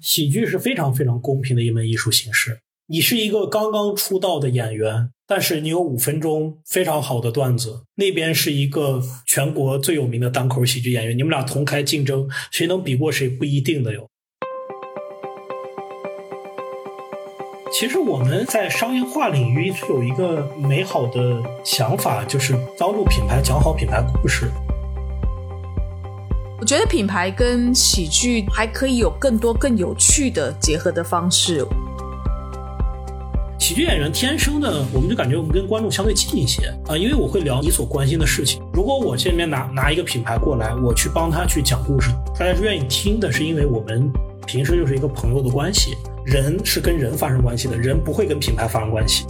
[0.00, 2.60] 喜剧是非常非常公平的一门艺术形式。
[2.86, 14.08] 你是一个刚刚出道的演员，但是你有五分钟非常好的段子，那边是一个全国最有名的单口喜剧演员，你们俩同开竞争，谁能比过谁不一定的哟。
[17.72, 24.50] 其实我们在商业化领域是有一个美好的想法，就是帮助品牌讲好品牌故事。
[26.60, 31.66] 我觉得品牌跟喜剧还可以有更多更有趣的结合的方式。
[33.58, 38.60] 喜剧演员天生的，我们就感觉我们跟观众相对近一些啊，因为我会聊你所关心的事情。
[38.74, 44.12] 如果我这边拿拿一个品牌过来，我去帮他去讲故事，大家是愿意听的，是因为我们
[44.46, 45.96] 平时就是一个朋友的关系。
[46.26, 49.24] 人是跟人发生关系的，人不会跟品牌发生关系。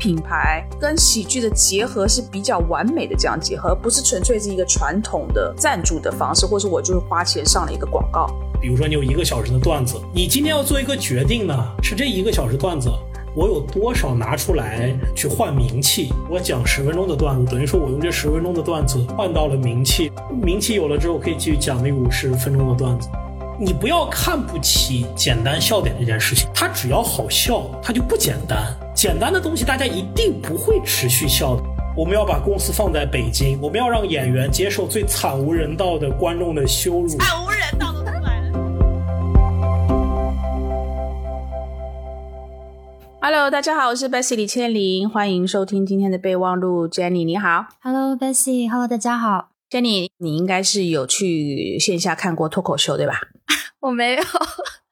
[0.00, 8.26] 品牌跟喜剧的结合是比较完美的，这样结合不是纯粹是一个传统的赞助的方式，或是我就是花钱上了一个广告。
[8.62, 12.90] 比如说你有一个小时的段子，你今天要做一个决定呢，是这一个小时段子。
[13.32, 16.12] 我有多少拿出来去换名气？
[16.28, 20.10] 我讲十分钟的段子，等于说我用这十分钟的段子换到了名气。
[20.42, 23.08] 名气有了之后，可以继续讲那五十分钟的段子。
[23.62, 28.74] 你不要看不起简单笑点这件事情，它只要好笑，它就不简单。
[28.94, 31.62] 简单的东西大家一定不会持续笑的。
[31.94, 37.08] 我们要把公司放在北京，我们要让演员接受最惨无人道的观众的羞辱。
[37.18, 37.94] 惨无人道。
[43.20, 46.88] Hello，大家好，我是 Bessy 李千林，欢迎收听今天的备忘录。
[46.88, 47.66] Jenny，你好。
[47.82, 49.50] Hello，Bessy，Hello，大家好。
[49.70, 53.20] Jenny，你应该是有去线下看过脱口秀对吧？
[53.80, 54.22] 我没有。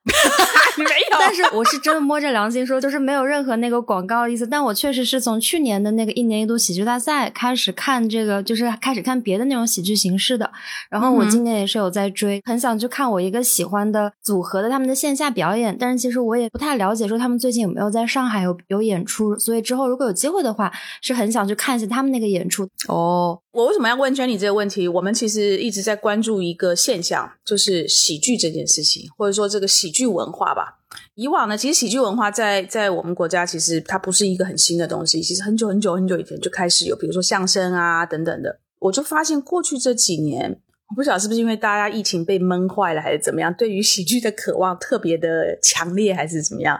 [0.79, 4.47] 没有，但是我是真的摸着良心说，就是没有任何那个广告的意思。
[4.47, 10.49] 但我确实是从去年的那个一年一度喜剧大赛开始看这个，就是开始看别的那种喜剧形式的。
[10.89, 15.77] 然后我今年也是有在追，很想去看我一个喜欢的组合的他们的线下表演。
[15.77, 19.37] 但是其实我也不太了解，说他们最近有没有在上海有有演出。
[19.37, 20.73] 所以之后如果有机会的话，
[21.03, 22.69] 是很想去看一下他们那个演出。
[22.87, 24.87] 哦，我为什么要问 Jenny 这个问题？
[24.87, 30.79] 我们其实一直在关注一个现象，就是喜剧这件事情，或者说这个喜剧剧文化吧。
[31.15, 38.61] 以往呢，其实喜剧文化在在我们国家其实它不是一个很新的东西，其实很久很久很久以前就开始有，比如说相声啊等等的。
[38.79, 46.79] 我就发现过去这几年，我不晓得是不是因为大家疫情被闷坏了，还是怎么样，对于喜剧的渴望特别的强烈，还是怎么样。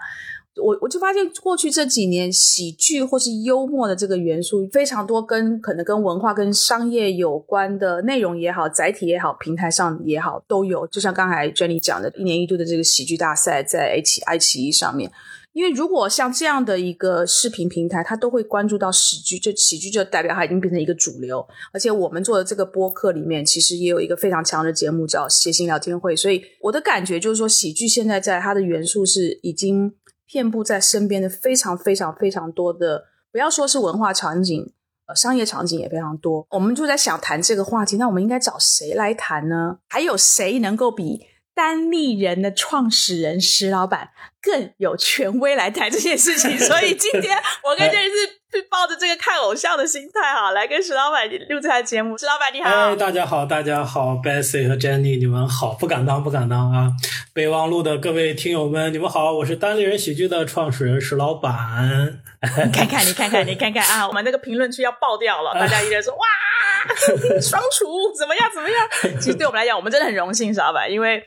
[0.63, 10.87] 我我就发现，过去这几年喜剧或是幽默的这个元素非常多，跟可能跟文化、跟商业有关的内容也好，载体也好，平台上也好，都有。
[10.89, 15.11] 就像刚才 Jenny 讲的，一年一度的这个喜剧大赛在爱奇爱奇艺上面。
[15.55, 21.45] 因为如果像这样的一个视频平台，它都会关注到喜剧，就喜剧就代表它已经变成一个主流。
[21.73, 29.95] 而且我们做的这个播客里面，其实也有一个非常强的节目叫“谐星聊天会”，所以我的感觉就是说，喜剧现在在它的元素是已经。
[30.31, 34.73] 遍布在身边的非常非常非常多的，不要说是文化场景，
[35.07, 36.47] 呃，商业场景也非常多。
[36.51, 39.79] 我们就在想谈这个话题，那我们应该找谁来谈呢？
[39.89, 41.27] 还有谁能够比
[41.59, 44.11] 单立人的创始人石老板
[44.41, 46.55] 更有权威来谈这件事情？
[46.57, 48.39] 所以今天我跟这是。
[48.51, 52.17] 是抱着这个看偶像的心态哈，来跟石老板录这台节目。
[52.17, 56.91] 石老板你好，哎，大家好，大家好，Bessy 和 Jenny 你们好，不敢当，不敢当啊！
[57.35, 61.53] 备忘录的各位听友们，你们好，我是单立人喜剧的创始人石老板。
[62.41, 64.09] 你看看，你看看，你看看啊！
[64.09, 66.21] 我们那个评论区要爆掉了， 大家一直说哇，
[67.39, 69.21] 双厨怎么样怎么样？
[69.21, 71.23] 其实对我们来讲，我们真的很荣幸，石老板，因为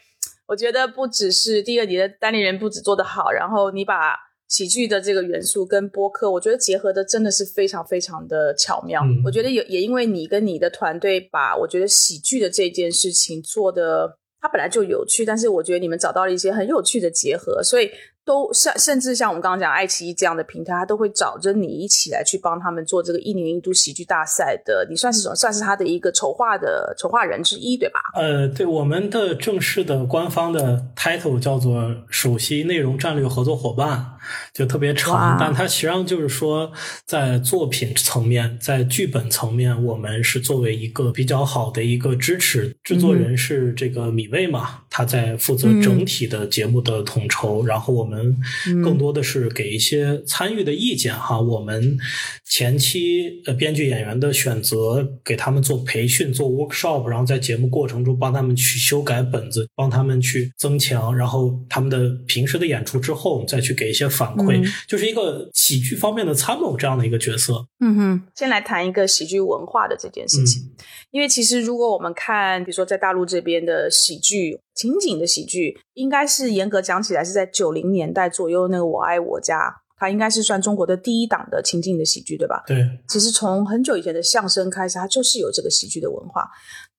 [0.51, 4.29] 我觉得不只是第一个，你的单立人不止做得好，然后你把。
[4.51, 9.01] 喜剧的这个元素跟播客，我觉得结合的真的是非常非常的巧妙。
[9.23, 17.89] 我觉得也也因为你跟你的团队把我觉得喜剧的这件事情做的，它本来就有趣，但是我觉得你们找到了一些很有趣的结合，所以。
[18.23, 27.99] 都甚甚至像我们刚刚讲爱奇艺这样的平台，它都会找着你一起来去帮他们做这个一年一度喜剧大赛的，你算是什么算是他的一个筹划的筹划人之一，对吧？
[28.13, 34.13] 呃，对，我们的正式的官方的 title 叫做首席内容战略合作伙伴，
[34.53, 36.71] 就特别长，但它实际上就是说，
[37.05, 48.10] 在作品层面，在剧本层面，我们是作为一个比较好的一个支持，制作人是这个米未嘛，他在负责整体的节目的统筹，然后我们。
[48.11, 48.35] 我们
[48.83, 51.39] 更多的是给一些参与的意见哈。
[51.39, 51.97] 我们
[52.45, 67.65] 前期呃编剧演员的选择，给他们做培训、做 workshop，然后在节目过程中帮他们去修改本子，帮他们去增强，然后他们的平时的演出之后，再去给一些反馈，就是一个喜剧方面的参谋这样的一个角色。
[67.79, 70.69] 嗯哼，先来谈一个喜剧文化的这件事情，
[71.11, 74.59] 因为其实如果我们看，比如说在大陆这边的喜剧。
[74.81, 79.59] 情景的喜剧，应该是严格讲起来是在九零年代左右那个《我爱我家》，
[79.95, 82.63] 它应该是算中国的第一档的情景的喜剧，对吧？
[82.65, 82.99] 对。
[83.07, 86.49] 其实从很久以前的相声开始，它就是有这个喜剧的文化。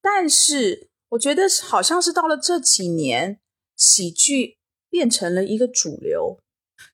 [0.01, 3.41] 但是我觉得好像是到了这几年，
[3.77, 4.59] 喜剧
[4.89, 6.39] 变成了一个主流。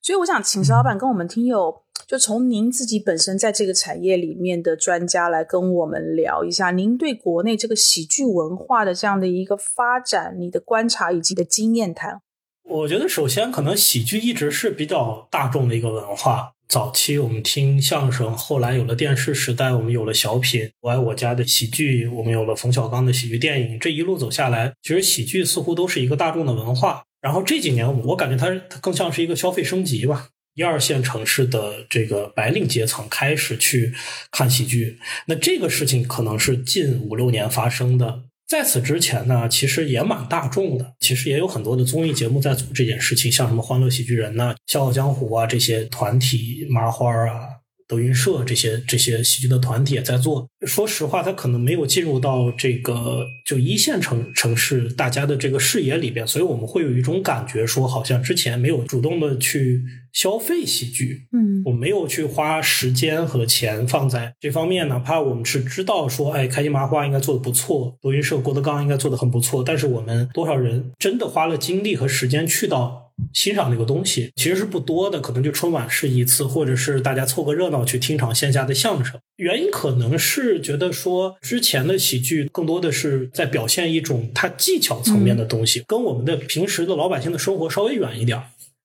[0.01, 1.83] 所以我想请石老板跟我们听友。
[2.07, 12.21] 就从您自己本身在这个产业里面的专家来跟我们聊一下，您对国内这个喜剧文化的这样的一个发展，你的观察以及的经验谈。
[12.63, 16.53] 我觉得首先可能喜剧一直是比较大众的一个文化。
[16.67, 23.79] 早期我们听相声，后来有了电视时代，我们有了小品，我爱我家的喜剧，我们有了冯小刚的喜剧电影。
[23.79, 27.03] 这一路走下来，其实喜剧似乎都是一个大众的文化。
[27.21, 30.29] 然后这几年，我感觉它它更像是一个消费升级吧。
[30.55, 33.93] 一二线城市的这个白领阶层开始去
[34.31, 38.23] 看喜剧，那这个事情可能是近五六年发生的。
[38.47, 47.59] 在此之前呢，其实也蛮大众的，其实也有很多的综艺节目在做这件事情，像什么《欢乐喜剧人》呐、《笑傲江湖》啊这些团体、麻花啊。
[47.87, 50.47] 德云社这些这些喜剧的团体也在做。
[50.67, 59.81] 说实话，他可能没有进入到这个就一线城城市大家的这个视野里边，所以我们会有一种感觉，说好像之前没有主动的去
[60.13, 64.87] 消费喜剧，嗯，我没有去花时间和钱放在这方面。
[64.87, 73.05] 哪怕我们是知道说，哎，开心麻花应该做的不错，德云社郭德纲应该做的很不错，但是我们多少人真的花了精力和时间去到。
[73.33, 79.19] 欣赏那个东西其实是不多的，可能就春晚是一次，或者是大家凑个热闹去听场线下的相声。
[79.35, 88.41] 原因可能是觉得说之前的喜剧更多的是在表现一种它技巧层面的东西，跟我们的平时的老百姓的生活稍微远一点，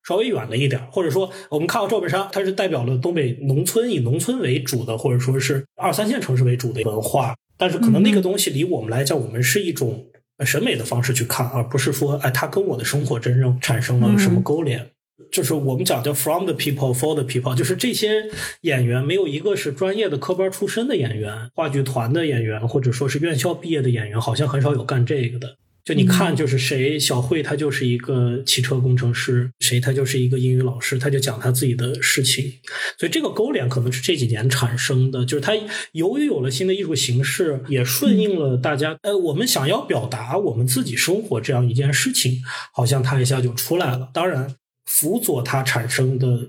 [0.06, 0.80] 稍微远了一点。
[0.90, 10.06] 或者说我们看到赵本山，他是代表了东北农村以农村为主的，或者说是二三线城市为主的文化，但是可能那个东西离我们来讲，我们是一种。
[10.44, 14.90] 审美的方式去看，而不是说，哎，它跟我的生活真正产生了什么勾连？
[15.30, 18.24] 就是我们讲叫 from the people for the people，就是这些
[18.62, 25.56] 演员没有一个是专业的科班出身的演员，话剧团的演员，或者说是院校毕业的演员，好像很少有干这个的。
[25.84, 32.50] 就你看，就是谁小慧，她就是一个汽车工程师；谁她就是一个英语老师，她就讲她自己的事情。
[32.98, 35.52] 所以这个勾连可能是这几年产生的，就是他
[35.92, 38.96] 由于有了新的艺术形式，也顺应了大家。
[39.02, 42.40] 呃，我们想要表达我们自己生活这样一件事情，
[42.72, 44.08] 好像它一下就出来了。
[44.14, 46.48] 当然，辅佐它产生的，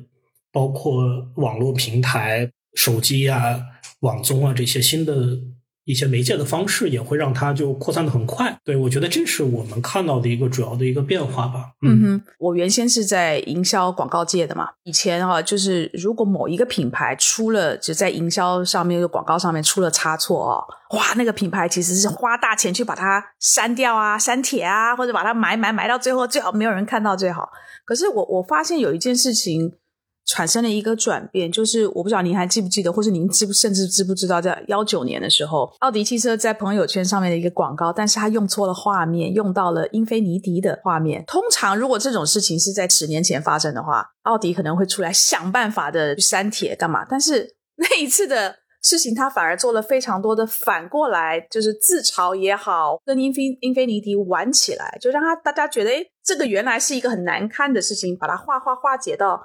[0.54, 3.60] 包括网络平台、手机啊、
[4.00, 5.38] 网综啊这些新的。
[5.86, 11.72] 一些媒介的方式也会让它就扩散的很快，对我觉得这是我们看到的一个主要的一个变化吧。
[11.82, 27.50] 嗯哼，我原先是在营销广告界的嘛，以前啊，就是如果某一个品牌出了就在营销上面、广告上面出了差错哦，哇，那个品牌其实是花大钱去把它删掉啊、删帖啊，或者把它埋埋埋到最后，最好没有人看到最好。
[27.86, 29.74] 可是我我发现有一件事情。
[30.26, 41.24] 产生了一个转变，就是我不知道您还记不记得，或是您知不甚至知不知道，在幺九年的时候，奥迪汽车在朋友圈上面的一个广告，但是他用错了画面，用到了英菲尼迪的画面。
[41.28, 47.06] 通常如果这种事情是在十年前发生的话，奥迪可能会出来想办法的删帖干嘛？
[47.08, 59.42] 但是 那一次的事情，他反而做了非常多的反过来，就是自嘲也好，跟英菲英菲尼迪玩起来，就让他大家觉得，哎，这个原来是一个很难堪的事情，把它化化化解到。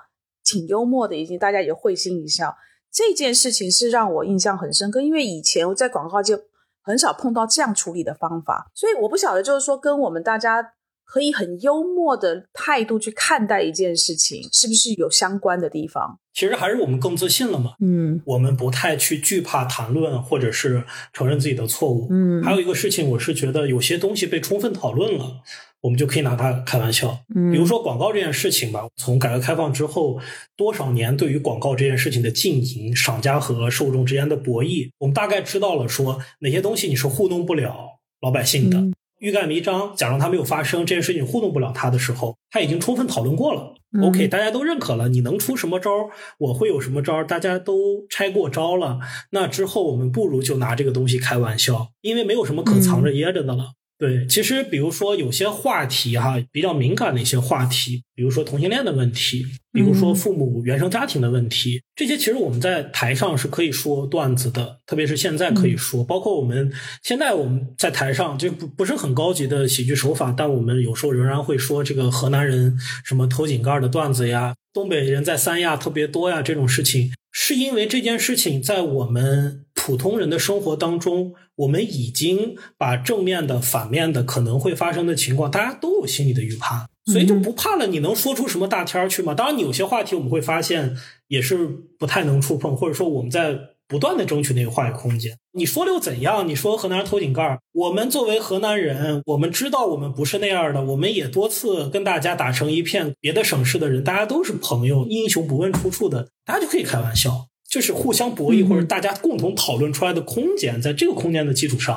[0.51, 2.57] 挺幽默的，已经大家也会心一笑。
[2.93, 6.37] 这件事情是让我印象很深刻，因为以前我在广告界
[6.83, 10.73] 很少碰到这样处理的方法，所以我不晓得，就是说跟我们大家
[11.05, 16.19] 可以很幽默的态度去看待一件事情，是不是有相关的地方？
[16.33, 17.75] 其实还是我们更自信了嘛。
[17.81, 22.09] 嗯，我们不太去惧怕谈论或者是承认自己的错误。
[22.11, 25.43] 嗯，还有一个事情，我是觉得有些东西被充分讨论了。
[25.83, 27.21] 我们就可以拿它开玩笑，
[27.53, 28.87] 比如说广告这件事情吧。
[28.97, 30.21] 从改革开放之后，
[30.57, 38.79] 多少年对于广告这件事情的经营，商家和受众之间的博弈，我们大概知道了说哪些东西你是糊弄不了老百姓的。
[39.21, 43.75] 欲盖弥彰，假装它没有发生，这件事情糊弄不了他的时候，他已经充分讨论过了。
[44.03, 45.91] OK，大家都认可了，你能出什么招，
[46.39, 48.99] 我会有什么招，大家都拆过招了。
[49.33, 53.73] 那之后我们不如就拿这个东西开玩笑，因为没有什么可藏着掖着的了。
[54.01, 87.87] 对，其实比如说有些话题哈，比较敏感的一些话题，比如说同性恋的问题，比如说父母原生家庭的问题，这些其实我们在台上是可以说段子的，特别是现在可以说，包括我们现在我们在台上就不不是很高级的喜剧手法，但我们有时候仍然会说这个河南人什么偷井盖的段子呀，东北人在三亚特别多呀这种事情，是因为这件事情在我们普通人的生活当中，我们已经把正面的、反面的可能会发生的情况，大家都有心理的预判，所以就不怕了。
[87.87, 89.35] 你能说出什么大天儿去吗？
[89.35, 90.97] 当然，你有些话题我们会发现
[91.29, 91.67] 也是
[91.99, 93.59] 不太能触碰，或者说我们在。
[93.91, 96.47] 不断的争取那个话语空间，你说了又怎样？
[96.47, 103.13] 你说河南人偷井盖我们作为河南人，我们知道我们不是那样的，我们也多次跟大家打成一片。
[103.21, 111.95] 别的省市的人，大家都是朋友，英雄不问出处的，大家就可以开玩笑，就是互相博弈或者大家共同讨论出来的空间，在这个空间的基础上，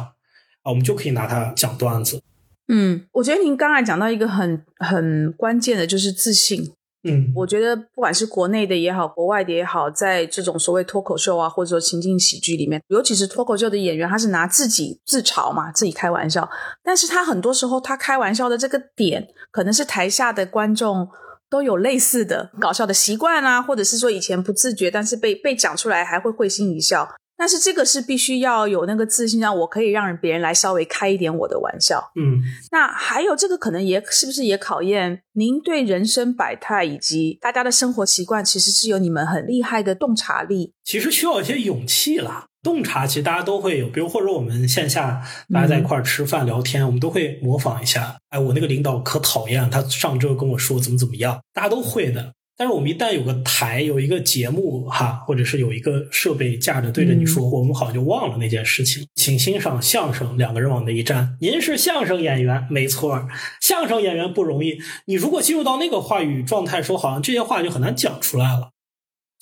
[0.61, 2.21] 啊，我们就可以拿它讲段子。
[2.67, 6.73] 嗯，我觉得您刚才讲到一个很很关键的，就是自信。
[7.05, 16.49] 嗯，我觉得不管是国内的也好，国外的也好，在这种所谓脱口秀啊，或者说情景喜剧里面，尤其是脱口秀的演员，他是拿自己自嘲嘛，自己开玩笑。
[16.81, 21.09] 但是他很多时候他开玩笑的这个点，可能是台下的观众
[21.53, 27.07] 都有类似的搞笑的习惯啊，或者是说以前不自觉，但是被被讲出来还会会心一笑。
[27.37, 32.11] 但是这个是必须要有那个自信，让我可以让别人来稍微开一点我的玩笑。
[32.15, 32.41] 嗯，
[32.71, 40.73] 那还有这个可能也是不是也考验您对人生百态以及大家的生活习惯，其实是有你们很厉害的洞察力。
[40.83, 45.21] 其实需要一些勇气啦，洞察其实大家都会有，比如或者我们线下
[45.53, 48.15] 大家在一块儿吃饭聊天，我们都会模仿一下。
[48.29, 52.31] 哎，我那个领导可讨厌，他上周跟我说怎么怎么样，大家都会的。
[52.55, 59.07] 但是我们一旦有个台，有一个节目哈，或者是有一个设备架着对着你说，我们好像就忘了那件事情。
[59.15, 61.35] 请欣赏相声，两个人往那一站。
[61.41, 63.27] 您是相声演员，没错，
[63.59, 64.77] 相声演员不容易。
[65.05, 68.72] 你如果进入到那个话语状态，说好像这些话就很难讲出来了。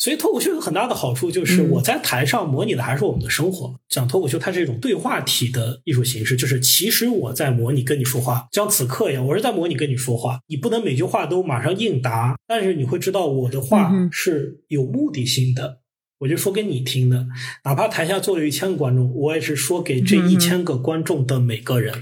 [0.01, 3.79] 所以脱口秀有很大的好处，就是我在台上模拟的还是我们的生活。
[3.87, 10.39] 讲脱口秀，它是一种对话体的艺术形式，就是其实我在模拟跟你说话，像此刻一样，我是在模拟跟你说话。
[10.47, 15.81] 你不能每句话都马上应答，但是你会知道我的话是有目的性的，
[16.21, 17.27] 我就说给你听的。
[17.65, 21.93] 哪怕台下坐了一千个观众，我也是说给这一千个观众的每个人。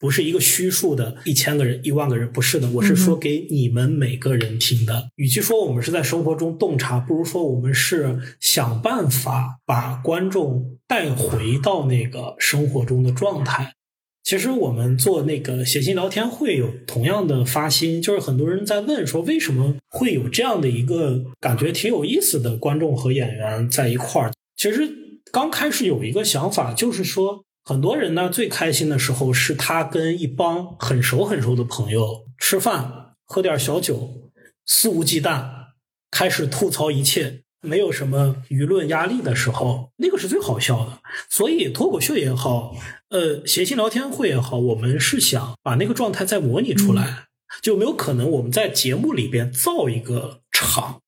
[0.00, 5.10] 不是一个虚数的一千个人、一万个人，不是的，我是说给你们每个人听的。
[5.16, 13.74] 与其说我们是在生活中洞察，不如说我们是想办法把观众带回到那个生活中的状态。
[14.22, 24.32] 其实我们做那个谐星聊天会有同样的发心，就是很多人在问说，为什么会有这样的一个感觉挺有意思的观众和演员在一块儿？
[24.56, 24.90] 其实
[25.30, 27.44] 刚开始有一个想法，就是说。
[27.62, 34.30] 很多人呢，最开心的时候是他跟一帮很熟很熟的朋友吃饭，喝点小酒，
[34.66, 35.44] 肆无忌惮，
[36.10, 40.98] 开始吐槽一切，没有什么舆论压力的时候，那个是最好笑的。
[41.28, 42.74] 所以脱口秀也好，
[43.10, 47.26] 呃，谐星聊天会也好，我们是想把那个状态再模拟出来，
[47.62, 51.00] 就没有可能我们在节目里边造一个场。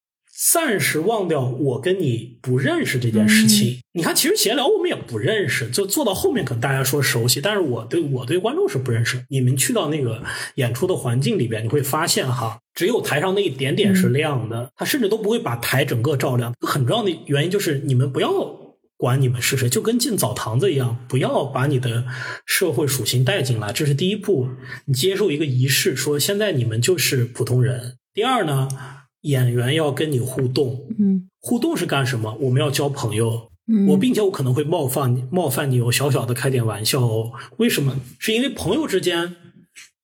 [0.50, 3.78] 暂时忘掉我跟你不认识这件事情。
[3.92, 9.24] 你看，其实闲聊我们也不认识，就做到后面可能大家说熟悉，但是我对我对观众是不认识。
[9.28, 10.20] 你们去到那个
[10.56, 16.52] 演出的环境里边，你会发现哈，只有台上那一点点是亮的，他甚至都不会把台整个照亮。
[16.60, 18.32] 很重要的原因就是你们不要
[18.96, 22.04] 管你们是谁，就跟进澡堂子一样，不要把你的
[22.44, 24.48] 社会属性带进来，这是第一步。
[24.86, 27.98] 你接受一个仪式，说现在你们就是普通人。
[28.12, 28.68] 第二呢？
[29.22, 32.36] 演员要跟你互动，嗯，互动是干什么？
[32.40, 37.32] 我们要交朋友，嗯，我并且我可能会冒犯你，冒犯你，我小小的开点玩笑哦。
[37.58, 37.96] 为什么？
[38.18, 39.34] 是因为朋友之间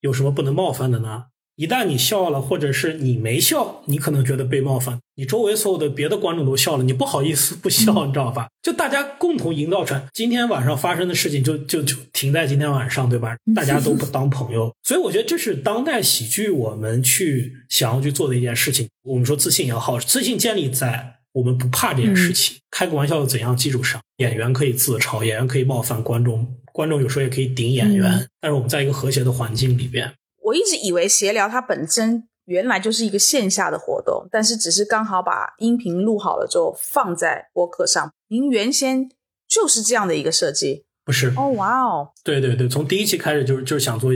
[0.01, 1.25] 有什么不能冒犯的呢？
[1.59, 4.97] 一旦你笑了，或者是你没笑，你可能觉得被冒犯。
[5.15, 8.47] 你周围所有的别的观众都笑了，你不好意思不笑，你知道吧？
[8.63, 13.35] 就大家共同营造成今天晚上发生的事情，就就就停在今天晚上，对吧？
[13.53, 18.87] 大家都不当朋友， 所以我觉得这是当代喜剧我们去想要去做的一件事情。
[19.03, 23.99] 我们说自信也好，自信建立在我们不怕这件事情，开个玩笑又怎样基础上。
[24.19, 30.13] 演员可以自嘲，演员可以冒犯观众，观众有时候也可以顶演员，但是我们在一个和谐的环境里边。
[30.49, 38.11] 我一直以为闲聊它本身原来就是一个线下的活动，但是只是刚好把音频录好了之后放在播客上。
[38.29, 39.09] 您原先
[39.47, 40.85] 就是这样的一个设计？
[41.05, 41.31] 不是？
[41.35, 42.09] 哦，哇哦！
[42.23, 44.11] 对对对，从第一期开始就是就是想做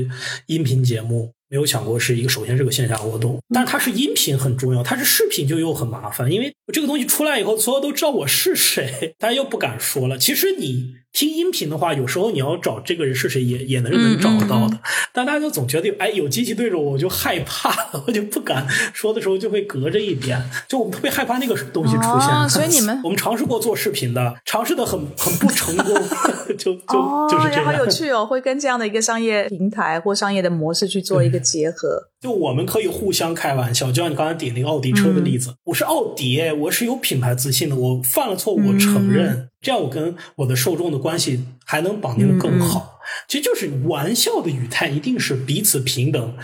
[0.47, 1.31] 音频节目。
[1.49, 10.17] 没有想过是一个，首先是个线下活动，但它是音频很重要，它是视频就又很麻烦，因为这个东西出来以后，所有都知道我是谁，大家又不敢说了。
[10.17, 14.79] 其实你听音频的话，有时候你要找这个人是谁，也也能能找到的，
[15.13, 17.71] 但大家就总觉得，哎，有机器对着我，我就害怕，
[18.07, 22.27] 我就不敢说的时候就会隔着一点，就我们特别害怕那个东西出现。
[22.49, 25.93] 所以你们，我们尝试过做视频的，尝试的很很不成功，
[26.57, 27.65] 就就就是这样。
[27.65, 31.43] 好有趣哦，会跟这样的一个商业平台或商业的模式去做一个。
[31.43, 43.01] 结合就我们可以互相开玩笑，就像你刚才点那个奥迪车的例子，我是奥迪，我是有品牌自信的，我犯了错，我承认，这样我跟我的受众的关系还能绑定的更好。
[43.27, 46.37] 其实就是玩笑的语态，一定是彼此平等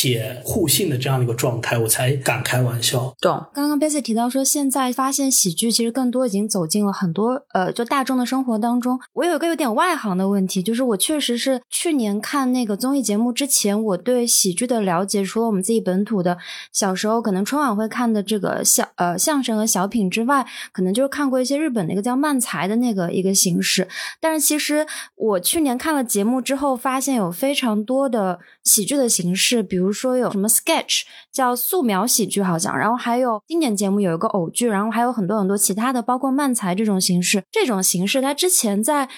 [0.00, 3.14] 且互信的这样的一个状态，我才敢开玩笑。
[3.20, 3.46] 懂。
[3.54, 8.98] 刚刚 Bessy 提到说，现在发现喜剧其实更多已经走进了很多呃，就大众的生活当中。
[9.12, 16.38] 我有一个有点外行的问题，就是我确实是去年看那个综艺节目之前，我对喜剧的了解，除了我们自己本土的
[16.72, 23.86] 小时候可能春晚会看的这个小呃相声和小品之外，可能就是看过一些日本的一个叫漫才的那个一个形式。
[24.20, 25.98] 但是其实我去年看了。
[26.08, 37.42] 节目之后发现有非常多的喜剧的形式，比如比如说有什么 sketch 叫素描喜剧，好像，然后还有经典节目有一个偶剧，然后还有很多很多其他的，包括漫才这种形式。
[37.50, 39.08] 这种形式它之前在。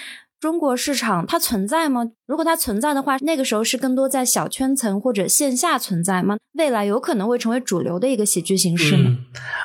[0.41, 2.13] 中国市场它存在吗？
[2.27, 6.39] 如果它存在的话，那个时候是更多在小圈层或者线下存在吗？
[6.55, 9.19] 未来有可能会成为主流的一个喜剧形式吗？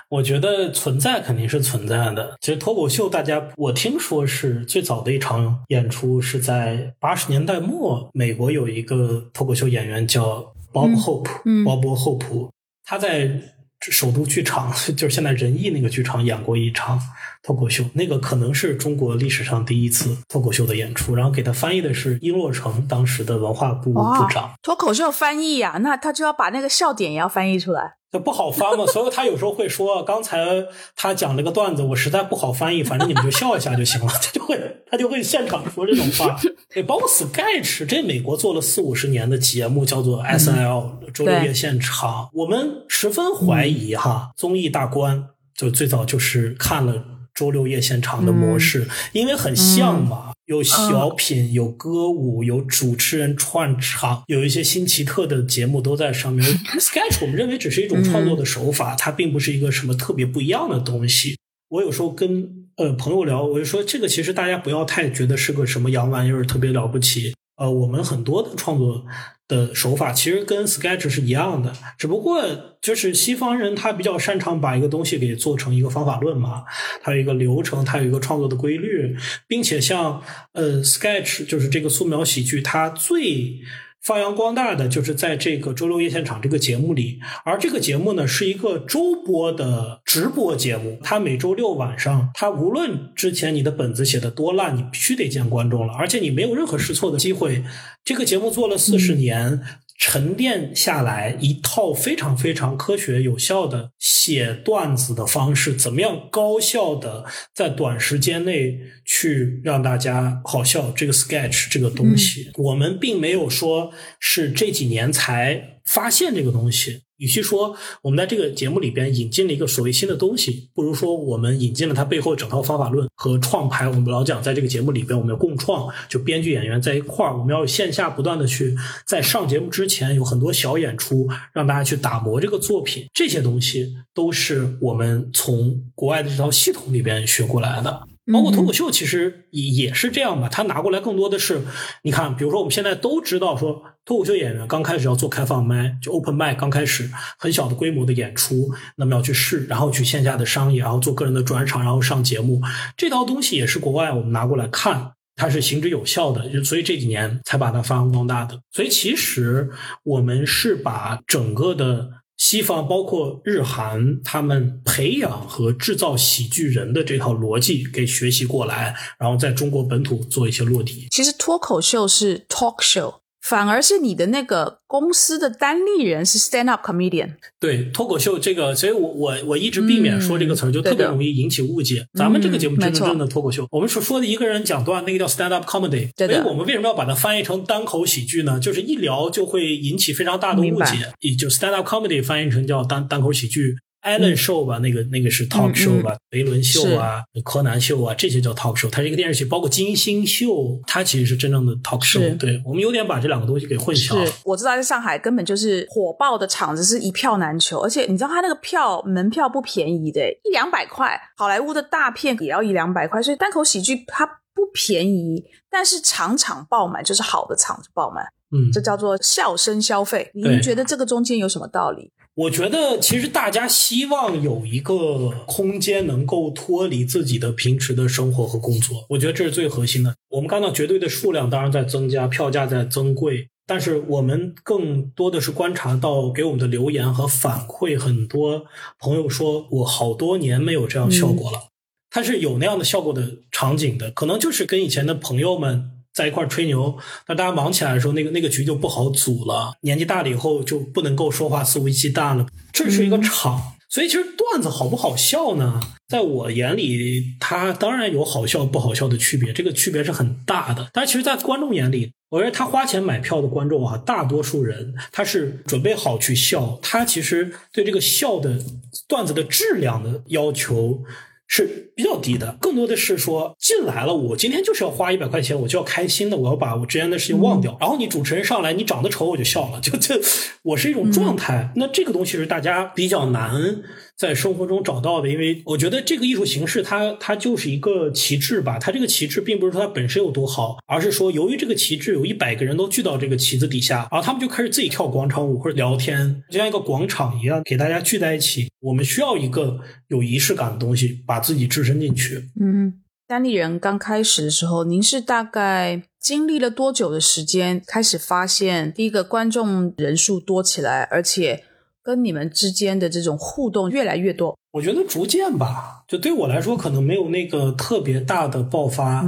[0.09, 2.35] 我觉得存在肯定是存在的。
[2.41, 10.45] 其实脱口秀，大家我听说是最早的一场演出是在八十年代末，美国有一个脱口秀演员叫
[10.75, 12.51] Bob Hope，鲍勃·霍普，
[12.83, 13.55] 他在。
[13.91, 16.99] 首都剧场 就是现在仁义那个剧场演过一场
[17.43, 21.13] 脱口秀，那个可能是中国历史上第一次脱口秀的演出。
[21.13, 24.53] 然后给他翻译的是殷洛成，当时的文化部部长。
[24.63, 27.97] 脱口秀翻译呀，那他就要把那个笑点也要翻译出来。
[28.19, 34.07] 不好翻嘛，所以他有时候会说，刚才他讲了个段子，我实在不好翻译，反正你们就笑一下就行了。
[34.07, 36.39] 他就会他就会现场说这种话。
[36.73, 42.29] 对，包括 Sketch，这美国做了四五十年的节目，叫做 S N L 周六夜现场。
[42.33, 47.03] 我们十分怀疑哈，综艺大观就最早就是看了
[47.33, 50.34] 周六夜现场的模式，因为很像嘛。
[50.45, 56.45] 有小品，有歌舞，有主持人串场，有一些新奇特的节目都在上面。
[56.79, 61.37] Sketch 我们认为只是一种创作的手法，它并不是一个什么特别不一样的东西。
[61.69, 67.33] 我有时候跟呃朋友聊，我就说这个其实大家不要太觉得是个什么洋玩意儿，特别了不起。
[67.57, 69.05] 呃，我们很多的创作。
[69.47, 72.43] 的手法其实跟 Sketch 是一样的，只不过
[72.81, 76.63] 就是西方人他比较擅长把一个东西给做成一个方法论嘛，
[77.01, 79.15] 它有一个流程，它有一个创作的规律，
[79.47, 80.21] 并且像
[80.53, 83.61] 呃 Sketch 就是这个素描喜剧，它最。
[84.05, 97.63] 发扬光大的就是在这个周六夜现场这个节目里，而这个节目呢是一个周播的直播节目，它每周六晚上，它无论之前你的本子写的多烂，你必须得见观众了，而且你没有任何试错的机会。
[98.03, 99.61] 这个节目做了四十年。
[99.97, 110.91] 沉淀下来一套非常非常科学有效的写段子的方式，怎么样高效的在短时间内去让大家好笑？
[110.91, 117.01] 这个 sketch 这个东西，我们并没有说是这几年才发现这个东西。
[117.17, 123.87] 与其说我们在这个节目里边引进了一个所谓新的东西，不如说我们引进了它背后整套方法论和创牌。
[123.87, 128.75] 我们老讲，在这个节目里边，我们要共创，就编剧演员在一块儿，我们要线下不断的去
[129.07, 133.05] 在上节目之前有很多小演出，让大家去打磨这个作品。
[133.13, 138.01] 这些东西都是我们从国外的这套系统里边学过来的。
[138.33, 140.49] 包括脱口秀，其实也也是这样吧。
[140.49, 141.61] 他拿过来更多的是，
[142.03, 152.61] 你看，比如说我们现在都知道，说脱口秀演员刚开始要做开放麦，就 open 麦，刚开始很小的规模的演出，那么要去试，然后去线下的商业，然后做个人的专场，然后上节目。
[152.95, 158.59] 这套东西也是国外我们拿过来看，它是行之有效的，所以这几年才把它发扬光大的。
[158.71, 159.69] 所以其实
[160.03, 162.09] 我们是把整个的。
[162.37, 171.07] 西方包括日韩，他们培养和制造喜剧人的这套逻辑给学习过来，然后在中国本土做一些落地。
[171.11, 173.21] 其实脱口秀是 talk show。
[173.45, 182.07] 反而是你的那个公司的单立人是 stand up comedian，对脱口秀这个，所以我我我一直避免说这个词儿，就特别容易引起误解。
[182.15, 186.09] 咱们这个节目真真正的脱口秀，我们所说的一个人讲段，那个叫 stand up comedy。
[186.17, 188.59] 所以我们为什么要把它翻译成单口喜剧呢？
[188.59, 191.13] 就是一聊就会引起非常大的误解。
[191.19, 193.75] 也就 stand up comedy 翻译成叫单单口喜剧。
[194.05, 198.89] Allen Show 吧，那个那个是 Talk Show 吧，维伦秀啊，柯南秀啊，这些叫 Talk Show。
[198.89, 202.37] 它是一个电视剧，包括金星秀，它其实是真正的 Talk Show。
[202.37, 204.23] 对我们有点把这两个东西给混淆。
[204.23, 218.23] 了，我知道在上海根本就是火爆的场子是一票难求，而且你知道它那个票门票不便宜的，一两百块，好莱坞的大片也要一两百块，所以单口喜剧它不便宜，但是场场爆满就是好的场子爆满。
[218.55, 220.29] 嗯，这叫做笑声消费。
[220.35, 222.11] 您觉得这个中间有什么道理？
[222.35, 230.13] 我觉得其实大家希望有一个空间能够脱离自己的平时的生活和工作，我觉得这是最核心的。
[230.29, 238.65] 我们看到绝对的数量当然在增加，票价在增贵，但是我们更多的是观察到给我们的留言和反馈，很多
[238.99, 241.69] 朋友说我好多年没有这样效果了，
[242.09, 246.97] 它是有那样的效果的场景的，可能就是跟以前的朋友们在一块吹牛，
[247.27, 253.73] 那大家忙起来的时候，那个那个局就不好组了，年纪大了以后就不能够说话肆无忌惮了，这是一个场。
[253.89, 255.79] 所以其实段子好不好笑呢？
[256.07, 260.89] 在我眼里，它当然有好笑不好笑的区别，这个区别是很大的。
[260.91, 268.59] 但其实，在观众眼里，我觉得他花钱买票的观众啊，大多数人他是准备好去笑，他其实对这个笑的
[269.07, 271.03] 段子的质量的要求。
[271.47, 277.77] 是比较低的，更多的是说进来了，我今天就是要花一百块钱，我就要开心的，我要把我之前的事情忘掉。
[277.79, 280.19] 然后你主持人上来，你长得丑我就笑了，就这
[280.63, 281.71] 我是一种状态。
[281.75, 283.83] 那这个东西是大家比较难。
[284.17, 288.79] 在生活中找到的，因为我觉得这个艺术形式，它它就是一个旗帜吧。
[288.79, 298.69] 它这个旗帜并不是说它本身有多好，而是说由于这个旗帜有一百个人都聚到这个旗子底下，然后他们就开始自己跳广场舞或者聊天，就像一个广场一样，给大家聚在一起。
[298.79, 302.49] 我们需要一个有仪式感的东西，把自己置身进去。
[302.61, 302.93] 嗯，
[303.27, 311.65] 单立人刚开始的时候，您是大概经历了多久的时间，开始发现第一个观众人数多起来，而且。
[312.05, 319.23] 跟你们之间的这种互动越来越多，我觉得逐渐吧，就对我来说可能没有那个特别大的爆发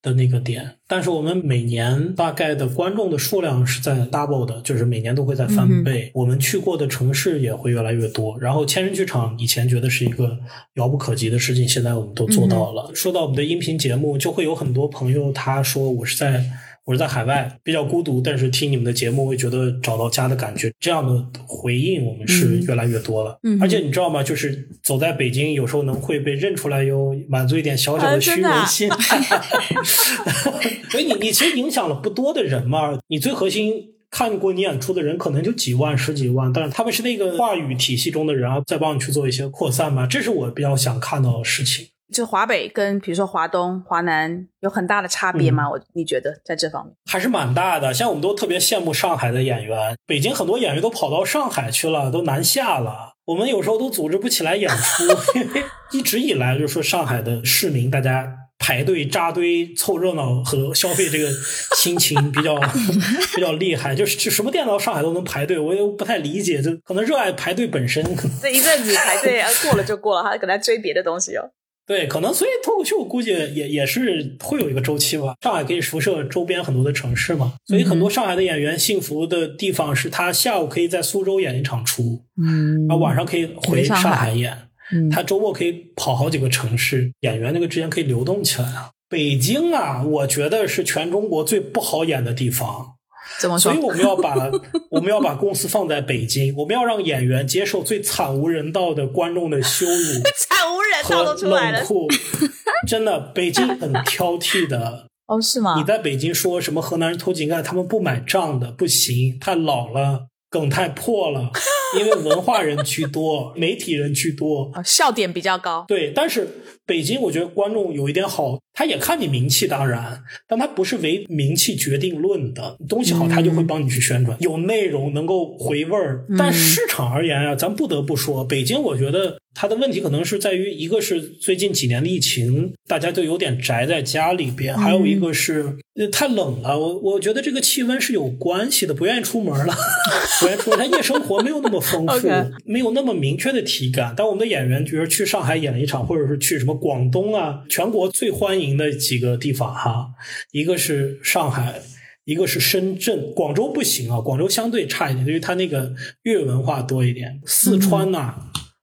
[0.00, 6.10] 的那个点，但是我们每年大概的观众的数量是在 double 的，就是每年都会在翻倍。
[6.14, 10.38] 我们去过的城市也会越来越多，然后千人剧场以前觉得是一个
[10.76, 12.90] 遥不可及的事情，现在我们都做到了。
[12.94, 16.42] 说到我们的音频节目，就会有很多朋友他说我是在。
[16.86, 20.72] 我是在海外比较孤独，但是听你们的节目会觉得找到家的感觉。
[20.78, 23.36] 这样的回应我们是越来越多了。
[23.42, 24.22] 嗯，而且你知道吗？
[24.22, 28.88] 就是走在北京，有时候能会被认出来，哟满足一点小小的虚荣心。
[30.88, 32.96] 所以你你其实影响了不多的人嘛。
[33.08, 33.74] 你最核心
[34.08, 40.06] 看过你演出的人可能就几万、十几万，但是他们是那个话语体系中的人，再帮你去做一些扩散嘛。
[40.06, 41.88] 这是我比较想看到的事情。
[42.12, 45.68] 就华北跟比如说华东、华南有很大的差别吗？
[45.68, 47.92] 我你觉得在这方面还是蛮大的。
[47.92, 53.14] 像我们都特别羡慕上海的演员，北京很多演员都跑到上海去了，都南下了。
[53.24, 55.04] 我们有时候都组织不起来演出，
[55.38, 61.28] 因为一直以来就说上海的市民大家排队扎堆凑热闹和消费这个
[61.74, 62.54] 心情比较
[63.34, 68.04] 比较厉害，就是就什么店到上海都能排队，我也不太理解，就可能热爱排队本身。
[68.40, 71.50] 这一阵子排队啊， 过了就过了，还可能追别的东西哦。
[71.86, 75.36] 对，可能所以脱口秀估计也也是会有一个周期吧。
[75.40, 84.68] 上海可以辐射周边很多的城市嘛，所以很多上海的演员幸福的地方是他下午可以在苏州演一场出，嗯，然后晚上可以回上海演，
[85.12, 88.90] 他周末可以跑好几个城市，演员那个之间可以流动起来啊。
[89.08, 92.95] 北京啊，我觉得是全中国最不好演的地方。
[93.40, 93.72] 怎么说？
[93.72, 94.34] 所以我们要把
[94.90, 101.84] 我们要把公司放在北京，我们要让演员接受最惨无人道的观众的羞辱， 惨无人道都出来了。
[102.86, 105.06] 真的，北京很挑剔的。
[105.26, 105.74] 哦，是吗？
[105.76, 111.50] 你在北京说什么河南人偷井盖，他们不买账的，不行，太老了，梗太破了。
[111.98, 115.84] 因为文化人居多，媒体人居多，笑点比较高。
[115.88, 116.48] 对，但是
[116.86, 118.58] 北京我觉得观众有一点好。
[118.78, 126.26] 他也看你名气，当然，但他不是唯名气决定论的东西好，他就会帮你去宣传，有内容能够回味儿。
[126.36, 136.78] 但市场而言啊，咱不得不说，北京我觉得它的问题可能是在于，一个是最近几年的疫情，大家都有点宅在家里边，还有一个是呃太冷了。
[136.78, 139.74] 我我觉得这个气温是有关系的，不愿意出门了，
[140.38, 140.78] 不愿意出门。
[140.80, 142.28] 他夜生活没有那么丰富，
[142.70, 144.12] 没有那么明确的体感。
[144.14, 148.66] 但我们的演员，比如去上海演了一场，或者是去什么广东啊，全国最欢迎。
[148.76, 150.08] 的几个地方哈，
[150.52, 151.80] 一个是上海，
[152.26, 157.40] 一个是深圳，广州不行啊，广州相对差一点，因为它那个粤文化多一点。
[157.46, 158.34] 四川呐，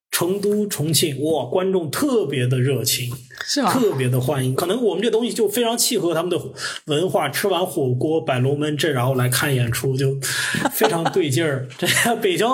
[0.09, 3.11] 成都、重庆，哇，观众特别的热情，
[3.45, 3.71] 是吧？
[3.71, 4.55] 特别的欢迎。
[4.55, 6.41] 可能我们这东西就非常契合他们的
[6.85, 10.17] 文化，吃完火锅摆龙门阵，然后来看演出，就
[10.71, 11.67] 非常对劲儿。
[11.77, 12.47] 这北京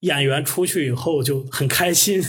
[0.00, 2.28] 演员出去以后就很开心，就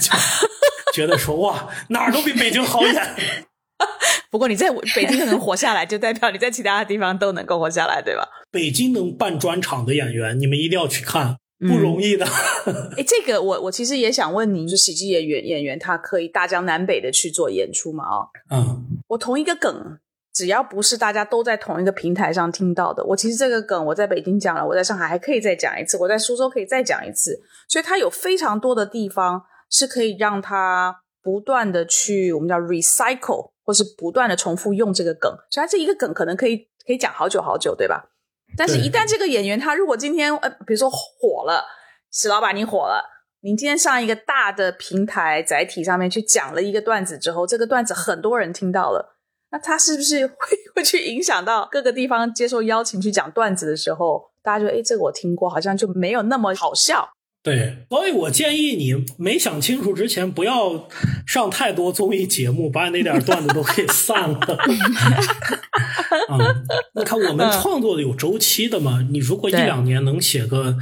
[0.95, 2.95] 觉得说哇，哪儿都比北京好演。
[4.31, 8.25] 不过你在北京能活下来，就代表你在其他的地方都能够活下来，对吧？
[8.49, 12.25] 北京能办专场的演员，你们一定要去看，不容易的。
[12.97, 18.05] 哎，这个我我其实也想问您，就喜剧演员演员他可以大江南北的去做演出吗？
[18.05, 19.99] 啊，嗯，我同一个梗，
[20.34, 33.51] 只要不是大家都在同一个平台上听到的，我其实这个梗我在北京讲了，我在上海还可以再讲一次，我在苏州可以再讲一次，所以它有非常多的地方是可以让它不断的去我们叫 recycle。
[33.67, 38.12] 或是不断的重复用这个梗，所以它这一个梗可能可以可以讲好久好久，对吧？
[38.56, 41.65] 但是，一旦这个演员他如果今天呃，比如说火了，
[42.12, 43.04] 史老板你火了，
[43.41, 49.17] 您今天上一个大的平台载体上面去讲了一个段子之后，这个段子很多人听到了，
[49.49, 50.36] 那他是不是会
[50.75, 57.10] 会去影响到各个地方接受邀请去讲段子的时候，大家就哎，这个我听过，好像就没有那么好笑。
[57.45, 60.89] 对，所以我建议你没想清楚之前，不要
[61.27, 64.39] 上太多综艺节目，把你那点段子都给散了。
[66.31, 70.75] 嗯，你看我们创作的有周期的嘛，你如果一两年能写个。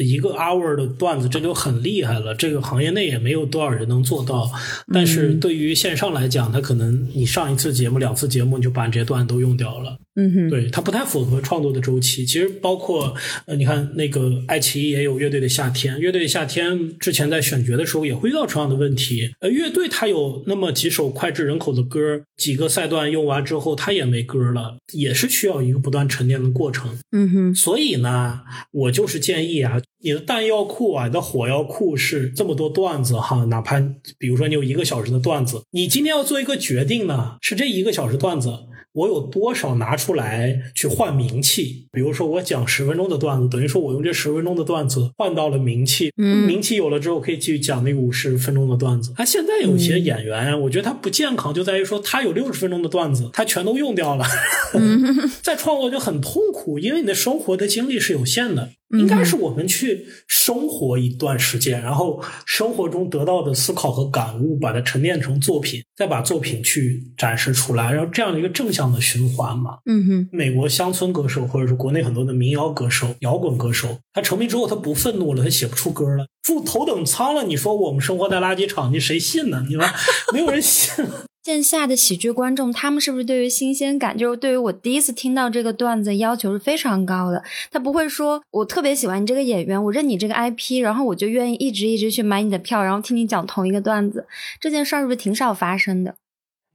[0.00, 2.34] 一个 hour 的段子，这就很厉害了。
[2.34, 4.50] 这个行业内也没有多少人能做到。
[4.92, 9.98] 但是对于线上来讲，它可能你上一次节目、两次节目，你就把这些段子都用掉了。
[10.14, 12.24] 嗯哼，对，它不太符合创作的周期。
[12.24, 13.14] 其实包括
[13.46, 19.30] 呃，你看那个爱奇艺也有乐队的夏天，乐队的夏天之前在选角的时候也会遇到同样的问题。
[19.40, 26.98] 呃，乐队它有那么几首脍炙人口的歌，几个赛段用完之后，它也没歌了，也是需要一个不断沉淀的过程。
[27.12, 29.81] 嗯哼，所以呢，我就是建议啊。
[30.02, 33.80] 你的弹药库啊，你的火药库是这么多段子哈，哪怕
[34.18, 38.50] 比如说你有一个小时的段子，你今天要做一个决定呢，是这一个小时段子。
[38.94, 41.86] 我有多少拿出来去换名气？
[41.92, 46.12] 比如说，我讲十分钟的段子，等于说我用这十分钟的段子换到了名气。
[46.18, 49.14] 嗯，名气有了之后，可以继续讲那个五十分钟的段子。
[49.16, 54.26] 他现在有些演员，我觉得他不健康，就在于说他有六十分钟的段子，他全都用掉了，
[55.40, 58.72] 在创作就很痛苦，因为你的生活的精力是有限的。
[58.92, 69.78] 应该是我们去生活一段时间，然后生活中得到的思考和感悟，把它沉淀成作品，再把作品去展示出来，然后这样的一个正向的循环嘛。
[69.86, 77.44] 嗯哼，美国乡村歌手或者是国内很多的民谣歌手、摇滚歌手，他成名之后他不愤怒了，他写不出歌了，住头等舱了。
[77.44, 79.64] 你说我们生活在垃圾场，你谁信呢？
[79.68, 79.84] 你说
[80.32, 81.04] 没有人信。
[81.42, 87.42] 线下的喜剧观众，他们是不是对于新鲜感，就是对于我第一次听到这个段子要求是非常高的？
[87.68, 94.24] 他不会说我特别喜欢你这个演员，我认你这个 IP，然后我就愿意一直一直去买你的票，然后听你讲同一个段子。
[94.60, 96.14] 这件事儿是不是挺少发生的？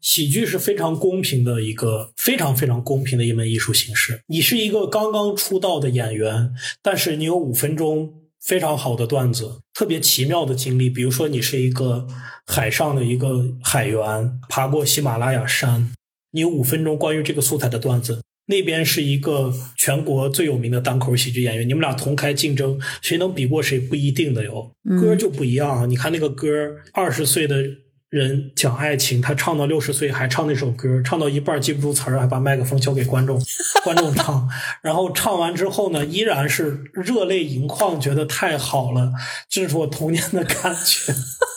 [0.01, 4.19] 喜剧是非常公平的一个非常非常公平的一门艺术形式。
[4.27, 8.13] 你是一个刚刚出道的演员，但是你有五分钟。
[8.47, 10.89] 非常好的段子，特别奇妙的经历。
[10.89, 12.07] 比如说，你是一个
[12.45, 15.91] 海上的一个海员，爬过喜马拉雅山，
[16.31, 18.21] 你有五分钟关于这个素材的段子。
[18.45, 24.71] 那边是一个全国最有名的单口喜剧演员，你们俩同台竞争，谁能比过谁不一定的哟。
[25.01, 26.47] 歌就不一样，你看那个歌，
[26.93, 27.57] 二十岁的。
[28.10, 33.38] 人讲爱情，他唱到六十岁还唱那首歌，唱到一半记不住词儿，还把麦克风交给观众，
[33.84, 34.48] 观众唱。
[34.82, 39.12] 然后唱完之后呢，依然是热泪盈眶，觉得太好了，
[39.50, 41.13] 这是我童年的感觉。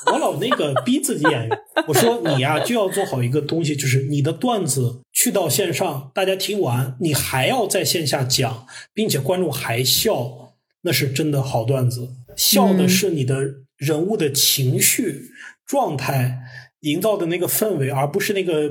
[0.06, 10.39] 我老那个逼自己演员，我说你呀就要做好一个东西，就是你的段子去到线上，大家听完，你还要在线下讲，并且观众还笑，
[10.82, 12.08] 那是真的好段子。
[12.36, 15.30] 笑的是你的人物的情绪。
[15.66, 16.36] 状态
[16.80, 18.68] 营造的那个氛围，而不是那个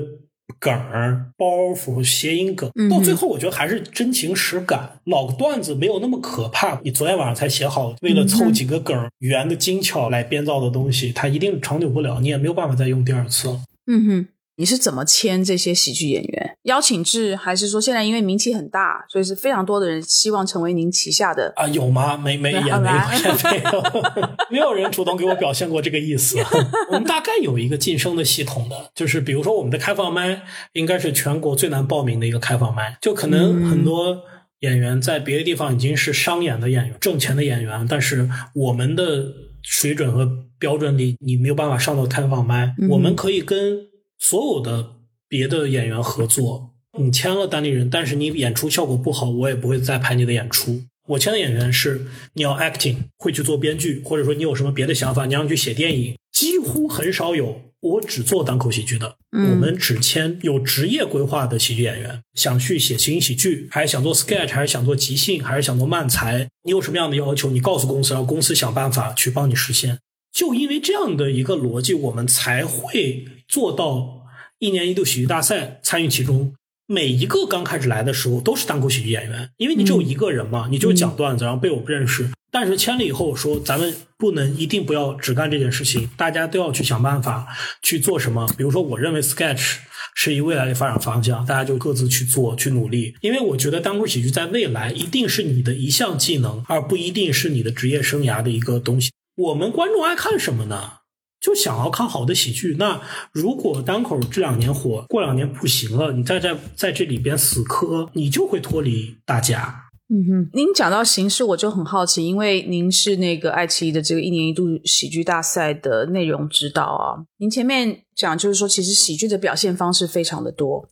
[0.58, 2.70] 梗儿、包袱、谐音梗。
[2.90, 5.00] 到最后，我觉得还是真情实感。
[5.06, 6.78] 老段子没有那么可怕。
[6.84, 12.20] 你昨天晚上才写好，为了凑几个梗语言的精巧来编造的东西，它一定长久不了。
[12.20, 13.62] 你也没有办法再用第二次了。
[13.86, 14.28] 嗯哼。
[14.60, 16.56] 你是怎么签这些喜剧演员？
[16.64, 21.66] 邀请制还是说现在因为名气很大，所以是非常多的人希望成为您旗下的啊？
[21.68, 22.14] 有吗？
[22.18, 23.82] 没没也没有也没有，
[24.52, 26.36] 没有人主动给我表现过这个意思。
[26.92, 30.42] 我们大概有一个晋升的系统的，就是比如说我们的开放麦
[30.74, 34.14] 应该是全国最难报名的一个开放麦，就可能很多
[34.58, 39.24] 演员在别的地方已经是商演的演员、挣钱的演员，但是我们的
[39.62, 42.74] 水准和标准里，你没有办法上到开放麦。
[42.90, 43.88] 我们可以跟。
[44.20, 44.92] 所有的
[45.26, 50.82] 别的演员合作，你签了单立人，但是你演出效果不好，我也不会再拍你的演出。
[51.08, 59.16] 我签的演员是你要 acting，会去做编剧，或者说你有什么别的想法，你要去写电影，几乎很少有我只做单口喜剧的。
[59.32, 66.46] 我们只签有职业规划的喜剧演员，想去写情景喜剧，还是想做 sketch，还是想做即兴，还是想做漫才？
[66.64, 69.98] 你有什么样的要求，你告诉公司，让公司想办法去帮你实现。
[70.32, 73.24] 就因为这样的一个逻辑，我们才会。
[73.50, 74.22] 做到
[74.60, 76.54] 一年一度喜剧大赛参与其中，
[76.86, 82.30] 每一个刚开始来的时候都是单口喜剧演员，因为你只有一个人嘛，你就讲段子，然后被我不认识。
[82.52, 87.46] 但是签了以后说，咱们不能一定不要只干这件事情，大家都要去想办法
[87.82, 88.48] 去做什么。
[88.56, 89.76] 比如说，我认为 sketch
[90.14, 93.14] 是一未来的发展方向，大家就各自去做去努力。
[93.20, 99.12] 因为我觉得单口喜剧在未来一定是你的一项技能，而不一定是你的职业生涯的一个东西。
[99.36, 100.94] 我们观众爱看什么呢？
[101.40, 103.00] 就想要看好的喜剧，那
[103.32, 109.86] 如果单口这两年火，过两年不行了，你再在在这里边死磕，你就会脱离大家。
[110.12, 117.24] 嗯哼，您讲到形式，我就很好奇，因为您是那个爱奇艺的这个一年一度喜剧大赛的内容指导啊。
[117.38, 120.88] 您前面讲就是说，其实喜剧的表现方式非常的多。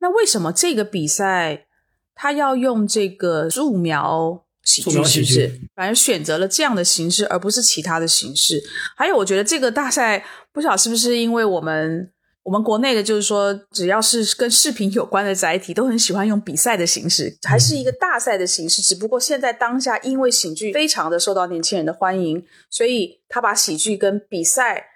[0.00, 1.66] 那为什么这个比赛
[2.14, 8.62] 它要用这个素描喜剧是不是，反正选择了这样的形式，而不是其他的形式？
[8.96, 12.12] 还有，我觉得这个大赛不晓得是不是因为我们。
[12.44, 18.82] 我们国内的，就是说，只要是跟视频有关的载体，都很喜欢用比赛的形式，还是一个大赛的形式。
[18.82, 24.88] 只不过现在当下，因为喜剧非常的受到年轻人的欢迎，所以他把喜剧跟比赛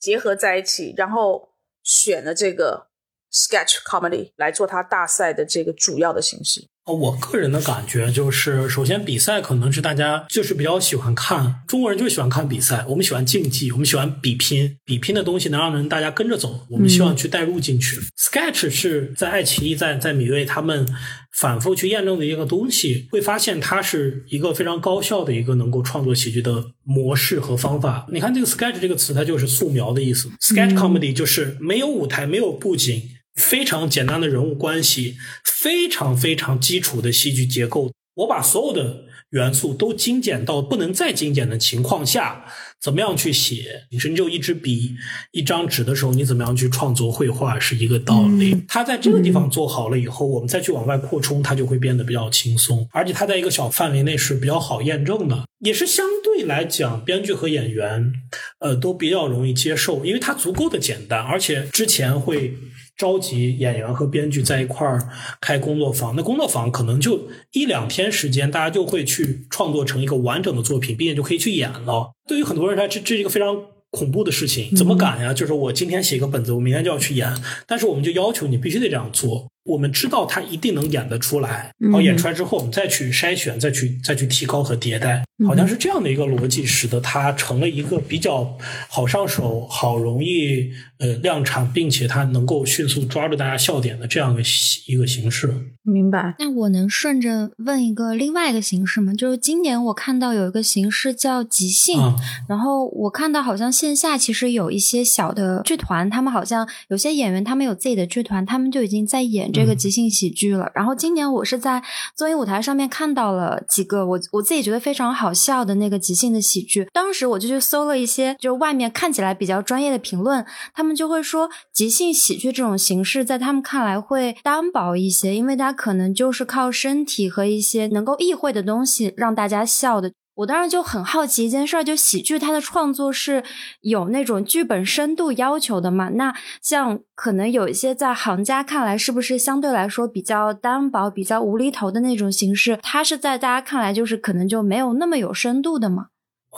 [0.00, 1.50] 结合在一起，然后
[1.82, 2.86] 选了这个
[3.30, 6.70] sketch comedy 来做他大赛的这个主要的形式。
[6.92, 17.96] 我个人的感觉就是，首先比赛可能是大家就是比较喜欢看，中国人就喜欢看比赛，我们喜欢竞技，我们喜欢比拼，比拼的东西能让人大家跟着走，我们希望去带入进去。
[18.18, 20.86] Sketch 是在爱奇艺、在在米未他们
[21.32, 28.06] 反复去验证的一个东西，会发现它是一个非常高效的一个能够创作喜剧的模式和方法。
[28.12, 33.02] 你看这个 Sketch 这个词，它就是素描的意思，Sketch comedy 就是没有舞台，没有布景。
[33.34, 37.92] 非常简单的人物关系，非常非常基础的戏剧结构。
[38.14, 42.44] 我把所有的元素都精简到不能再精简的情况下，
[42.80, 43.86] 怎么样去写？
[43.90, 44.94] 你是就一支笔、
[45.32, 48.56] 一张纸的时候，你怎么样去创作绘画是一个道理。
[48.68, 52.88] 它在这个地方做好了以后，我们再去往外扩充，它就会变得比较轻松。
[52.92, 58.12] 而且它在一个小范围内是比较好验证的，也是相对来讲，编剧和演员
[58.60, 62.56] 呃都比较容易接受，因为它足够的简单，而且之前会。
[62.96, 65.08] 召集演员和编剧在一块儿
[65.40, 72.12] 开工作坊，那工作坊可能就一两天时间，大家就会去创作成一个完整的作品，并且就可以去演了。
[72.28, 73.56] 对于很多人来说，这这是一个非常
[73.90, 75.34] 恐怖的事情，怎么敢呀？
[75.34, 77.32] 就是我今天写一个本子，我明天就要去演，
[77.66, 79.48] 但是我们就要求你必须得这样做。
[79.64, 88.56] 我们知道他一定能演得出来，然后演出来之后，我们再去筛选，再去再去提高和迭代，好像是这样的一个逻辑，使得它成了一个比较
[88.88, 94.42] 好上手、好容易呃量产，并且它能够迅速抓住大家笑点的这样的
[94.86, 95.52] 一个形式。
[95.82, 96.34] 明白。
[96.38, 99.12] 那我能顺着问一个另外一个形式吗？
[99.12, 102.00] 就是今年我看到有一个形式叫即兴，
[102.48, 109.50] 然后我看到好像线下其实有一些小的剧团，他们好像有些演员他们有自己的剧团，他们就已经在演。
[109.52, 111.82] 这个即兴喜剧了，然后今年我是在
[112.16, 130.12] 综艺舞台上面看到了几个我我自己觉得非常好好笑的那个即兴的喜剧，当时我就去搜了一些，就外面看起来比较专业的评论，他们就会说即兴喜剧这种形式在他们看来会单薄一些，因为它可能就是靠身体和一些能够意会的东西让大家笑的。
[130.36, 133.44] 我当时就很好奇一件事儿，就喜剧它的创作是
[133.82, 136.08] 有那种剧本深度要求的嘛？
[136.08, 146.06] 那像可能有一些在行家看来，是不是相对来说比较单薄、比较无厘头的那种形式，它是在大家看来就是可能就没有那么有深度的吗？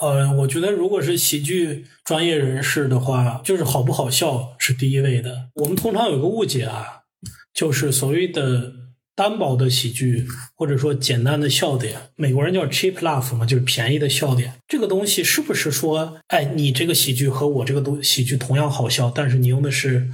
[0.00, 5.50] 呃，我觉得如果是喜剧专业人士的话，就是好不好笑是第一位的。
[5.56, 7.02] 我们通常有个误解啊，
[7.52, 8.85] 就是所谓的。
[9.16, 14.60] 单薄的喜剧，或者说简单的笑点，美国人叫 cheap laugh 嘛，就是便宜的笑点。
[14.68, 20.10] 这个东西是不是说，哎，你这个喜剧和我这个东喜剧同样好笑，但是你用的是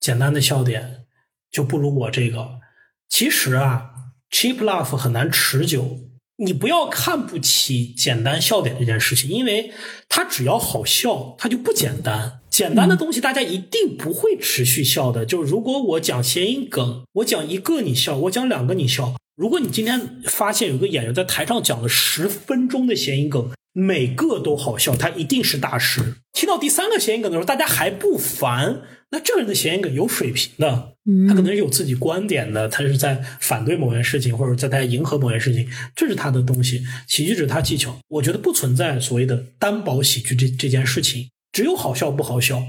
[0.00, 1.04] 简单的笑点，
[1.50, 2.60] 就不如我这个？
[3.08, 3.90] 其实啊
[4.30, 5.98] ，cheap laugh 很难持久。
[6.36, 9.72] 你不要看不起简单笑点这件事情，因为
[10.08, 12.40] 它只要好笑，它就不简单。
[12.58, 15.24] 简单的东西大家一定不会持续笑的。
[15.24, 19.14] 就是如果我讲谐音梗，我讲一个你笑，我讲两个你笑。
[19.36, 26.16] 如果你今天发现有个演员在台上讲了十分钟的谐音梗，每个都好笑，他一定是大师。
[26.32, 28.80] 听到第三个谐音梗的时候，大家还不烦。
[29.12, 30.94] 那这个人的谐音梗有水平的，
[31.28, 36.82] 他可能是有自己观点的，他是在反对某件事情，或者在在迎合某件事情，这是他的东西。
[37.06, 42.62] 喜剧只是他技巧，我觉得不存在所谓的单薄喜剧这这件事情，只有好笑不好笑。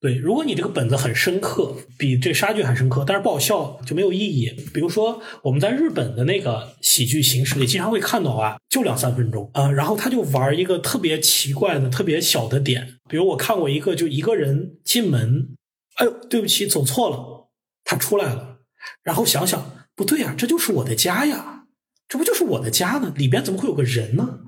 [0.00, 4.50] 对，如果你这个本子很深刻，比这杀剧还深刻，但是不好笑就没有意义。
[4.74, 15.48] 比如说我们在日本的那个喜剧形式里，经常会看到啊，就两三分钟啊，然后他就玩一个特别奇怪的、特别小的点，比如我看过一个，就一个人进门。
[15.96, 17.48] 哎呦，对不起，走错了。
[17.84, 18.58] 他出来了，
[19.02, 21.64] 然后想想，不对呀，这就是我的家呀，
[22.08, 23.12] 这不就是我的家呢？
[23.16, 24.40] 里边怎么会有个人呢？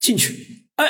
[0.00, 0.86] 进去，哎，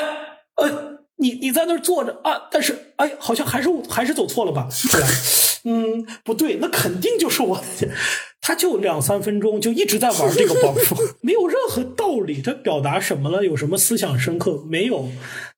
[0.56, 4.68] 呃，你你在那儿坐着啊，但是哎，好像还是还是走错了吧？
[4.70, 5.08] 出来，
[5.64, 7.64] 嗯，不对，那肯定就是我。
[8.42, 12.40] 他就两三分钟就一直在玩这个包袱， 没有任何道理。
[12.40, 13.44] 他表达什么了？
[13.44, 14.62] 有什么思想深刻？
[14.68, 15.08] 没有，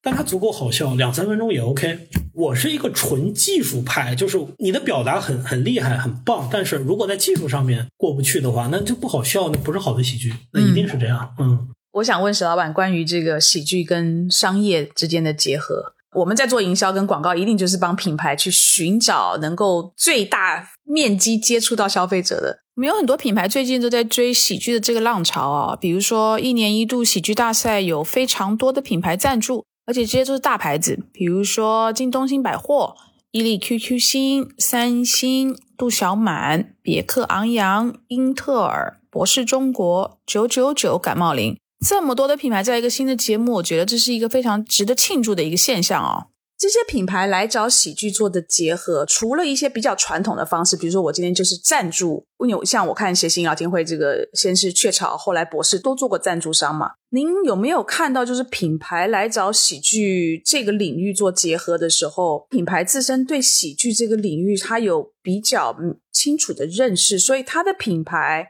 [0.01, 2.09] 但他足够好笑，两三分钟也 OK。
[2.33, 11.35] 我是一个纯技术派，就是你的表达很很厉害，很棒，但是如果在技术上面过不去的话，那就不好笑，那不是好的喜剧，那一定是这样。
[11.39, 11.69] 嗯，
[11.99, 22.61] 我想问石老板关于这个喜剧跟商业之间的结合，我们在做营销跟广告，一定就是帮品牌去寻找能够最大面积接触到消费者的。
[22.77, 29.65] 我们有很多品牌最近都在追喜剧的这个浪潮啊，比如说一年一度喜剧大赛有非常多的品牌赞助。
[29.87, 32.95] 而且这些都是大牌子，比如说京东新百货、
[33.31, 46.29] 伊利 QQ 星、三星、杜小满、别克昂扬、英特尔、博士中国、九九九感冒灵，这么多的品牌在一个新的节目，我觉得这是一个非常值得庆祝的一个现象哦。
[46.59, 56.91] 这些品牌来找喜剧做的结合，除了一些比较传统的方式，比如说我今天就是赞助，我有像我看谐星聊天会这个，先是雀巢，后来博士都做过赞助商嘛。
[57.11, 65.77] 您有没有看到，就是品牌来找喜剧这个领域做结合的时候，品牌自身对喜剧这个领域它有比较
[66.13, 68.49] 清楚的认识，所以它的品牌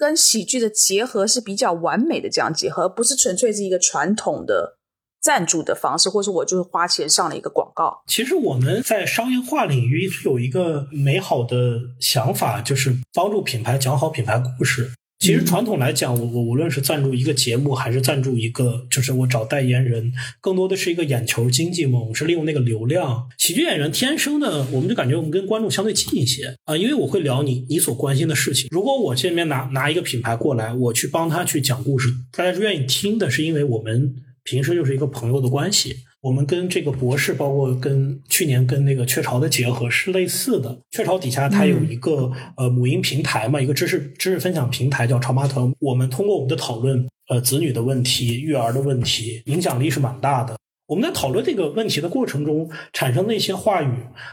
[0.00, 4.78] 跟喜剧的结合是比较完美的这样结合，不是纯粹是一个传统的。
[5.22, 8.02] 赞助的方式，或者我就是花钱上了一个广告。
[8.06, 14.90] 其实我们在商业化领域一直有一个美好的想法，就是帮助品牌讲好品牌故事。
[15.20, 20.10] 其实传统来讲，我我无论是赞助一个节目，还是赞助一个，就是我找代言人，
[20.40, 22.00] 更多的是一个眼球经济嘛。
[22.00, 23.28] 我是利用那个流量。
[23.36, 28.68] 喜剧演员天生的，我们就感觉我们跟观众相对近一些啊，因为我会聊你你所关心的事情。
[28.70, 34.14] 如果我这边拿拿一个品牌过来，我去帮他去讲故事，大家是愿意听的，是因为我们。
[34.42, 40.78] 平时就是一个朋友的关系，我们跟这个博士，包括跟去年跟那个雀巢的结合是类似的。
[40.90, 45.72] 雀巢底下它有一个呃母婴平台嘛，一个知识知识分享平台叫潮妈团。
[45.78, 50.56] 我们通过我们的讨论，呃，子女的问题、育儿的问题，影响力是蛮大的。
[50.88, 53.90] 我们在讨论这个问题的过程中产生的一些话语，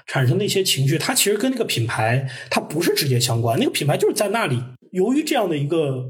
[0.08, 3.58] 产生的一些情绪，它其实跟那个品牌它不是直接相关。
[3.60, 4.62] 那个品牌就是在那里。
[4.92, 6.04] 由于这样的一个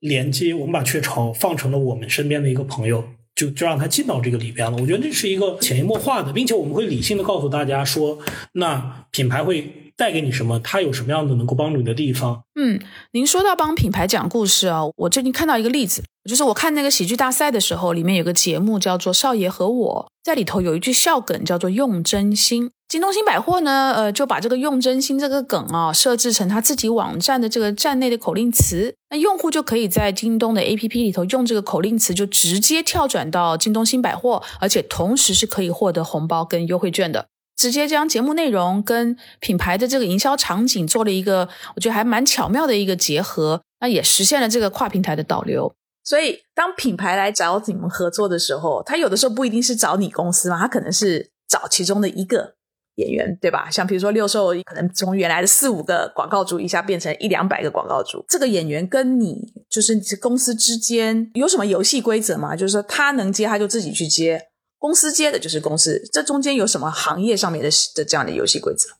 [0.00, 3.04] 连接，我们把雀巢放成了我们身边的一个朋友。
[3.38, 8.18] 就就让他进到这个里边了，我觉得这是一个潜移默化的，并且我们会理性的告诉大家说，
[8.54, 12.40] 那品牌会带给你什么，它有什么样的能够帮助你的地方。
[12.54, 12.80] 嗯，
[13.12, 22.70] 您说到帮品牌讲故事啊，我最近看到一个例子，就是我看那个喜剧大赛的时候，里面有个节目叫做《少爷和我》，在里头有一句笑梗叫做“用真心”。
[22.88, 28.94] 京东新百货呢，呃，就把这个“用真心”这个梗啊，设置成他自己网站的这个站内的口令词。
[29.10, 37.26] 那用户就可以在京东的 APP 里头用这个口令词，就直接跳转到京东新百货，而且同时是可以获得红包跟优惠券的。
[37.58, 45.74] 直接将节目内容跟品牌的这个营销场景做了一个，我觉得还蛮巧妙的一个结合，那也实现了这个跨平台的导流。
[46.04, 52.54] 所以，当品牌来找你们合作的时候，他有的时候不一定是找你公司嘛，他可能是找其中的一个。
[52.98, 53.70] 演员对吧？
[53.70, 58.24] 像比如说六兽，可能从原来的四五个广告主一下变成一两百个广告主。
[58.28, 62.56] 这个演员跟你就是公司之间有什么游戏规则吗？
[62.56, 64.47] 就是说他能接他就自己去接，
[64.78, 66.08] 公司接的就是公司。
[66.12, 68.90] 这中间有什么行业上面的的这样的游戏规则？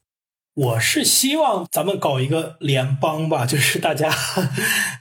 [0.55, 4.13] 我是希望咱们搞一个联邦吧， 就是大家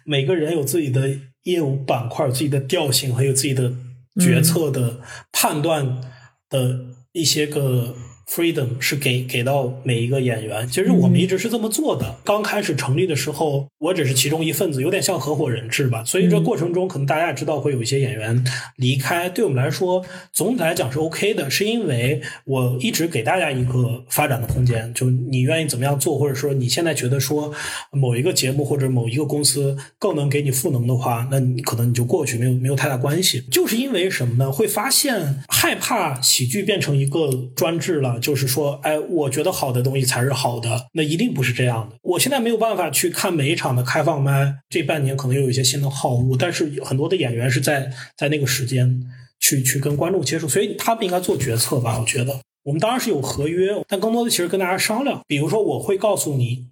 [0.06, 1.10] 每个人有自己的
[1.44, 3.74] 业务板块、自己的调性，还有自己的
[4.22, 5.02] 决策的
[5.32, 6.02] 判断
[6.50, 7.96] 的一些个。
[8.30, 12.18] Freedom 是给给到每一个演员，其实我们一直是这么做的。
[12.26, 16.04] 刚开始成立的时候，我只是其中一份子，有点像合伙人制吧。
[16.04, 18.44] 所以这过程中，可能大家也知道会有一些演员
[18.76, 19.30] 离开。
[19.30, 24.94] 对我们来说，总体来讲是 OK 的，是因为我一直给大家一个发展的空间。
[24.94, 27.54] 就你愿意怎么样做，或者说你现在觉得说
[27.92, 33.42] 某一个节目或者某一个公司更能给你赋能的话，那你可能你就过去，没有没有太大关系。
[33.50, 34.52] 就是因为什么呢？
[34.52, 38.17] 会发现害怕喜剧变成一个专制了。
[38.20, 41.96] 就是说，哎，我觉得好的东西才是好的，那一定不是这样的。
[42.02, 49.02] 我现在没有办法去看每一场的开放麦，这半年可能又有一些新的好物，但是很多的演员是在在那个时间
[49.40, 52.00] 去去跟观众接触，所以他们应该做决策吧？
[52.00, 55.22] 我觉得我们当然是有合约，但更多的其实跟大家商量。
[55.28, 56.68] 比如说，我会告诉你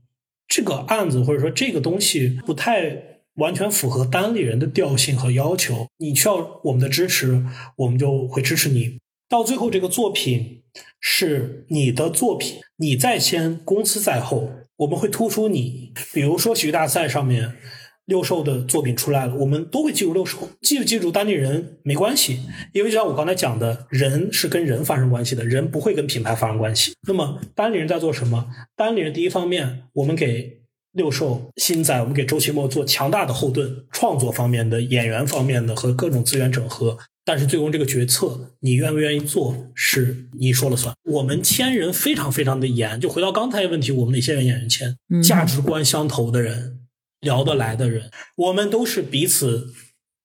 [0.48, 2.98] 这个案子或者说这个东西不太
[3.36, 7.46] 完全符合单立人的调性和要求，你需要我们的支持，
[7.78, 8.98] 我们就会支持你。
[9.28, 10.64] 到最后，这个作品
[11.00, 14.52] 是你的作品，你在先，公司在后。
[14.78, 17.56] 我们会突出你，比如说喜剧大赛上面，
[18.04, 22.42] 六兽的作品出来了，我们都会记住六兽，记不记住当地人没关系，
[22.74, 26.94] 因为就像我刚才讲的，人是跟人发生关系的，人不会跟品牌发生关系。
[27.08, 28.48] 那么单立人在做什么？
[28.76, 30.60] 单立人第一方面，我们给
[30.92, 36.98] 六兽新仔，我们给周奇墨做强大的后盾，创作方面的、演员方面的和各种资源整合。
[37.26, 40.96] 但是最终这个决策你愿不愿意做是你说了算。
[41.06, 44.96] 我们签人非常非常的严，就回到刚才的问题，我们哪些人演员签？
[45.24, 46.82] 价值观相投的人，
[47.22, 49.74] 聊得来的人，我们都是彼此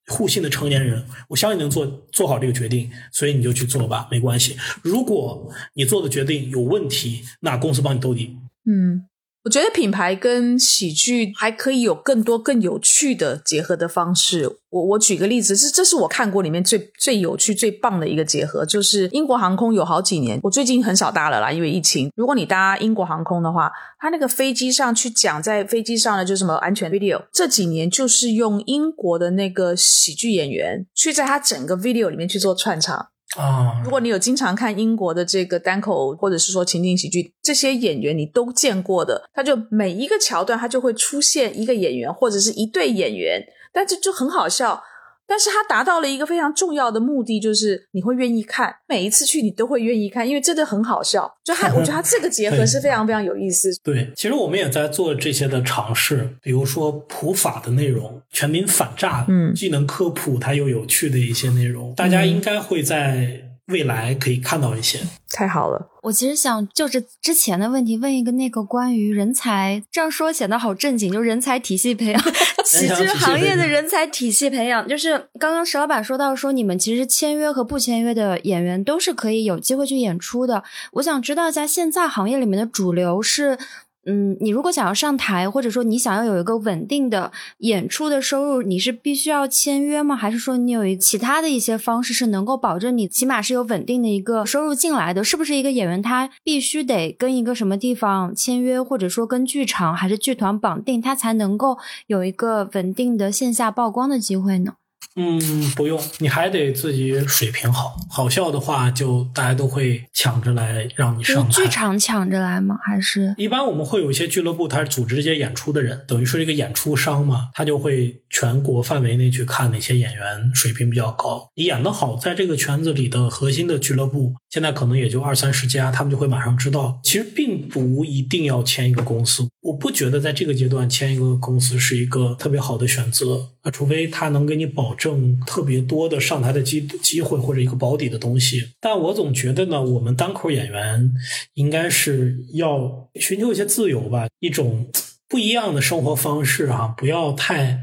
[0.08, 1.06] 互信的成年人。
[1.30, 4.56] 我相信能做做好这个决定，所以你就去做吧，没关系。
[4.82, 8.36] 如果你做的决定有问题，那公司帮你兜底。
[8.66, 9.06] 嗯。
[9.42, 14.58] 我觉得品牌跟喜剧还可以有更多更有趣的结合的方式。
[14.68, 22.12] 我我举个例子，是这是我看过里面最最有趣、最棒的一个结合，就是英国航空有好几年，我最近很少搭了啦，因为疫情。
[22.14, 33.08] 如果你搭英国航空的话，它那个飞机上去讲，在飞机上的就什么安全 video，这几年就是用英国的那个喜剧演员去在他整个 video 里面去做串场。
[33.38, 43.40] 啊，如果你有经常看英国的这个单口，或者是说情景喜剧，这些演员你都见过的，他就每一个桥段他就会出现一个演员或者是一对演员，
[43.72, 44.82] 但这就很好笑。
[45.30, 51.32] 但是他达到了一个非常重要的目的，就是你会愿意看，每一次去你都会愿意看，因为真的很好笑。
[51.44, 53.70] 就他， 我觉得他这个结合是非常非常有意思。
[53.84, 63.49] 对，其实我们也在做这些的尝试，比如说普法的内容，全民反诈，嗯，既能科普，它又有趣的一些内容，大家应该会在。
[63.70, 65.00] 未来可以看到一些，
[65.32, 65.88] 太好了。
[66.02, 72.22] 我其实想就是之前的问题问一个那个关于人才，这样说显得好正经，就人才体系培养，
[72.64, 80.64] 喜剧行业的人才体系培养，就是刚刚石老板说到说你们其实签约和不签约的演员都是可以有机会去演出的。
[80.92, 83.58] 我想知道一下，现在行业里面的主流是。
[84.06, 90.16] 嗯，你如果想要上台，或者说你想要有一个稳定的演出的收入，你是必须要签约吗？
[90.16, 95.22] 还是说你有一其他的一些方式是能够保证你起码是有稳定的一个收入进来的？
[95.22, 104.79] 是不是一个演员他必须得跟一个什么地方签约，或者说跟剧场还是剧团绑定，他才能够有一个稳定的线下曝光的机会呢？
[105.16, 107.96] 嗯，不用，你还得自己水平好。
[108.08, 111.50] 好笑的话，就大家都会抢着来让你上台。
[111.50, 112.78] 剧场抢着来吗？
[112.84, 127.00] 还是一般我们会有一些俱乐部，他是组织这些演出的人，等于说一个演出商嘛，他就会全国范围内去看哪些演员水平比较高，你演得好，在这个圈子里的核心的俱乐部，现在可能也就二三十家，他们就会马上知道。
[127.02, 134.94] 其实并不一定要签一个公司，我不觉得在这个阶段签一个公司是一个特别好的选择啊，除非他能给你保。
[135.00, 141.10] 证特别多的上台的机机会或者一个保底的东西，但我总觉得呢，我们单口演员
[141.54, 144.90] 应该是要寻求一些自由吧，一种
[145.26, 147.80] 不一样的生活方式啊，不要太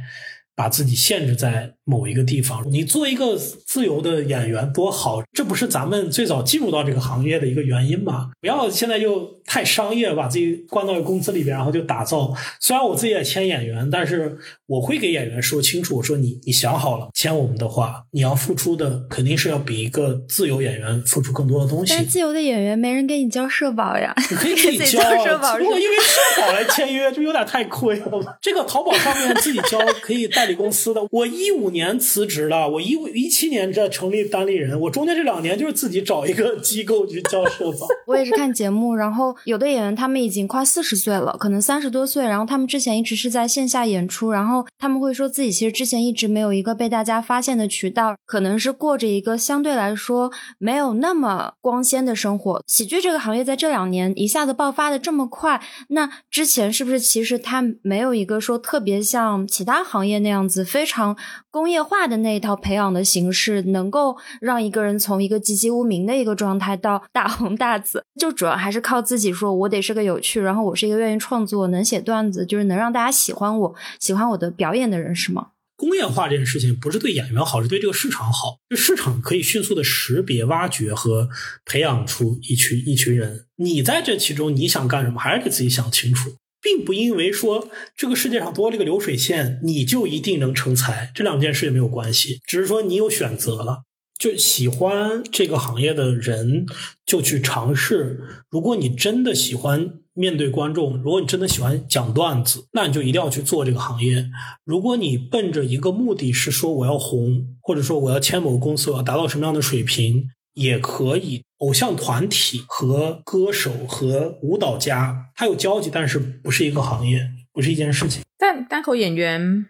[0.53, 1.76] 把自己限制在。
[1.89, 8.31] 某一个地方，你做一个自由的演员多好，这不是咱们最早进入到这个行业的一个原因吗？
[8.41, 12.33] 不要现在就太商业，把自己关到一个公司里边，然后就打造。
[12.59, 21.93] 虽然我自己也签演员，但是我会给演员说清楚，我说你你想好了签我们的话，你要付出的肯定是要比一个自由演员付出更多的东西。
[21.95, 25.57] 但自由的演员没人给你交社保呀，你 可以自己交社保。
[25.57, 28.37] 如果因为社保来签约，就有点太亏了。
[28.41, 31.76] 这个淘宝上面自己交可以代理公司的，我一五年。
[31.77, 37.87] 年辞职了，我一五一七年在成立单立人，我中间这两年就是自己找一个机构去教社保。
[38.07, 52.63] 我也是看节目，然后有的演员他们已经快四十岁了，可能三十多岁，然后他们之前一直是在线下演出，然后他们会说自己其实之前一直没有一个被大家发现的渠道，可能是过着一个相对来说没有那么光鲜的生活。
[52.65, 61.15] 喜剧这个行业在这两年一下子爆发的这么快，那之前是不是其实他没有一个说特别像其他行业那样子非常
[61.51, 61.66] 公。
[61.67, 69.33] 工业化的那一套培养的形式，能够让一个人从一个籍籍无名的一个状态到大红大紫，就主要还是靠自己。
[69.33, 75.47] 说我得是个有趣，然后我是一个愿意创作、能写段子，就是能让大家喜欢我、喜欢我的表演的人，是吗？
[75.75, 78.59] 工业化这件事情不是对演员好，是对这个市场好。
[78.69, 81.27] 就市场可以迅速的识别、挖掘和
[81.65, 83.47] 培养出一群一群人。
[83.57, 86.31] 你在这其中，你想干什么，还是得自己想清楚。
[86.67, 92.41] 并不因为说这个世界上多了一个流水线，你就一定能成才，这两件事也没有关系。
[92.45, 93.83] 只是说你有选择了，
[94.19, 96.65] 就喜欢这个行业的人
[97.05, 98.19] 就去尝试。
[98.49, 104.25] 如果你真的喜欢面对观众，如果你真的喜欢讲段子，那你就一定要去做这个行业。
[104.65, 110.25] 如果你奔着一个目的是说我要红，或者说我要签某个公司，我要达到什么样的水平。
[110.57, 118.23] 也可以，偶像团体和歌手和舞蹈家，他有交集，但是不是一个行业，不是一件事情。
[118.39, 119.67] 但单口演员，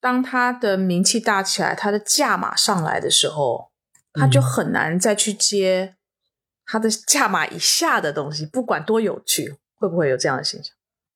[0.00, 3.72] 当他的名气大起来，他的价码上来的时候，
[4.12, 5.96] 他就很难再去接
[6.64, 10.72] 他的价码以下的东西，不管多有趣，会不会有这样的现象？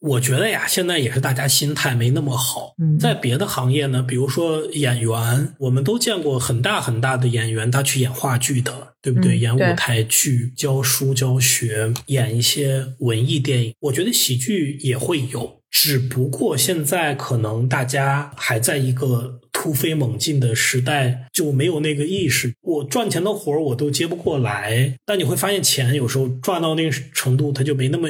[0.07, 2.74] 我觉得呀，现在也是大家心态没那么好。
[3.00, 9.36] 在别的行业呢，比如说演员，我们都见过很大很大的演员，他去演话剧的，对不对？
[9.36, 13.74] 演舞台剧、教书教学、演一些文艺电影。
[13.80, 19.41] 我觉得喜剧也会有，只不过现在可能大家还在一个。
[19.59, 24.97] 突飞猛进的时代就没有那个意识，我赚钱的活儿我都接不过来。
[25.07, 28.09] 但你会发现，钱有时候赚到那个程度，它就没那么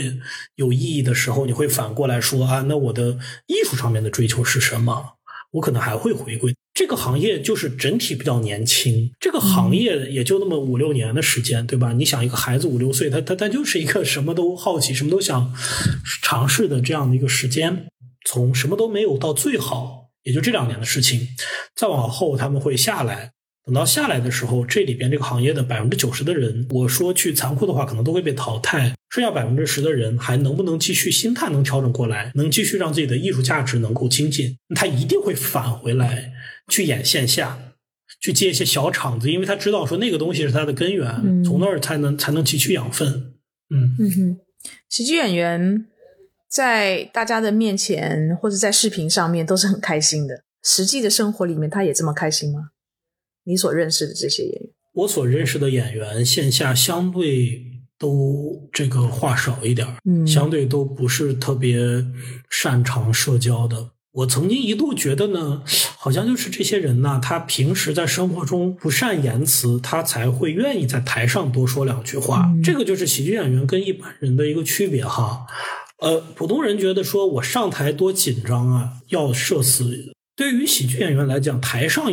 [0.57, 5.15] 有意义的时候，你会反过来说啊，那我的艺术上面的追求是什么？
[5.53, 11.95] 我可能还会回归这个行业，就是整体比较年轻，这个行业也就那么五六年的时间，对吧？
[11.95, 15.55] 你想，一个孩子五六岁，他他他就是一个什么都好奇、什么都想
[16.23, 17.87] 尝试的这样的一个时间，
[18.27, 20.11] 从什么都没有到最好。
[20.25, 21.29] 也就这两年的事情，
[21.75, 23.33] 再往后他们会下来。
[23.67, 28.95] 等到下来的时候，这里边这个行业的百分之九十的人，我说去残酷的话，可能都会被淘汰。
[29.11, 34.57] 剩下百分之十的人，还能不能继续心态能调整过来，能继续让自己的艺术价值能够精进？
[34.75, 36.33] 他一定会返回来
[36.69, 37.59] 去演线下，
[38.21, 43.35] 去接一些小场子，因为他知道说那个东西是他的根源，从那儿才能才能汲取养分。
[43.75, 44.39] 嗯嗯哼，
[44.89, 45.87] 喜剧演员。
[46.49, 50.43] 在大家的面前，或者在视频上面，都是很开心的。
[50.63, 52.69] 实际的生活里面，他也这么开心吗？
[53.47, 57.63] 你所认识的这些演员，我所认识的演员，线下相对
[57.99, 62.05] 都这个话少一点嗯，相对都不是特别
[62.51, 63.91] 擅长社交的。
[64.13, 65.63] 我曾经一度觉得呢，
[65.99, 72.51] 好像就是这些人呢，他平时在生活中不善言辞，他才会愿意在台上多说两句话。
[72.65, 75.47] 这个就是喜剧演员跟一般人的一个区别哈。
[76.01, 80.15] 呃，普通人觉得说我上台多紧张啊，要社死。
[80.35, 82.11] 对于喜剧演员来讲，台上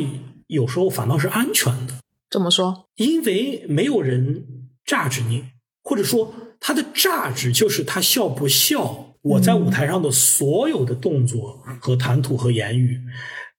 [0.47, 1.93] 有时候反倒是安全的。
[2.29, 2.85] 怎么说？
[2.95, 4.45] 因为没有人
[4.85, 5.43] 榨着你，
[5.83, 9.15] 或者说他的榨汁就是他笑不笑。
[9.21, 12.99] 我在舞台上的所有的动作和谈吐和言语，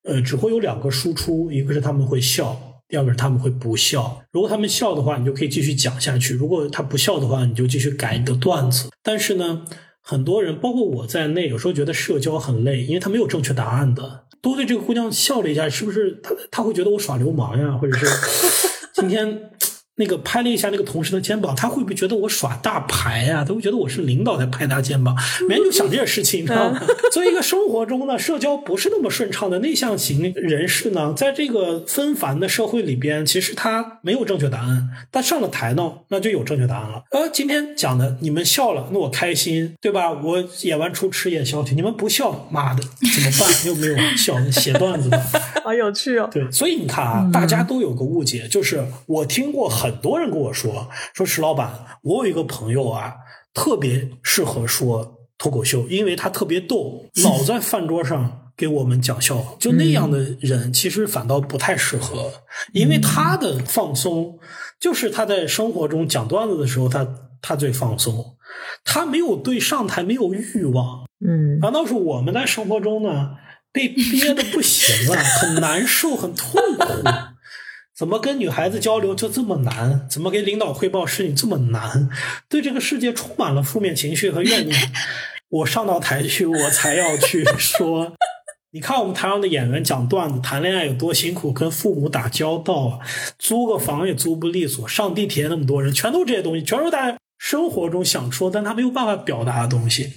[0.03, 4.21] 呃，只会有两个输出，一个是他们会笑，第二个是他们会不笑。
[4.31, 8.89] 如果他们笑的话，你就可以继续讲下去；如果他不笑的话，你就继续改你的段子。
[9.01, 9.65] 但是呢？
[10.07, 14.25] 很多人，包括我在内，有时候觉得社交很累，因为他没有正确答案的。
[14.39, 17.71] 都对这个姑娘笑了一下，是不是他他会觉得我耍流氓呀？
[17.71, 18.05] 或者是
[18.93, 19.49] 今天？
[19.97, 23.45] 那个拍了一下那个同事的肩膀，他会不会觉得我耍大牌呀？
[23.47, 25.15] 他会觉得我是领导在拍他肩膀，
[25.47, 26.81] 每天就想这些事情，你知道吗？
[27.13, 34.89] 作为一个生活中呢，社交不是那么顺畅的内向型人士呢，在这个纷繁的社会里边，其实他没有正确答案。
[35.09, 37.03] 但上了台呢，那就有正确答案了。
[37.11, 40.11] 呃，今天讲的你们笑了，那我开心，对吧？
[40.11, 43.65] 我演完出吃夜宵去，你们不笑，妈的，怎么办？
[43.65, 45.09] 又没有笑，写段子，
[45.63, 46.29] 好有趣哦。
[46.29, 49.84] 对，所以你看啊，大家都有个误解，就是我听过很。
[49.85, 51.71] 很多人跟我说说石老板，
[52.01, 53.13] 我有一个朋友啊，
[53.53, 59.55] 特别适合说脱口秀，因为他特别逗， 老在饭桌上给我们讲笑话。
[59.59, 62.31] 就那样的人，其实反倒不太适合，
[62.73, 64.39] 因为他的放松
[64.79, 67.07] 就是他在生活中讲段子的时候，他
[67.43, 68.37] 他最放松，
[68.83, 71.05] 他没有对上台没有欲望。
[71.23, 73.35] 嗯，反倒是我们在生活中呢，
[73.71, 76.85] 被憋的不行了， 很难受，很痛苦。
[77.97, 80.05] 怎么跟女孩子交流就这么难？
[80.09, 82.09] 怎么给领导汇报事情这么难？
[82.49, 84.91] 对这个世界充满了负面情绪和怨念。
[85.47, 88.13] 我上到台去，我才要去说。
[88.71, 92.99] 你看我们台上的演员讲段子，谈恋爱有多辛苦，跟父母打交道啊，
[93.39, 100.11] 租个房也租不利索，上地铁那么多人，全都这些东西，全都是大家生活中想说但他没有办法表达的东西。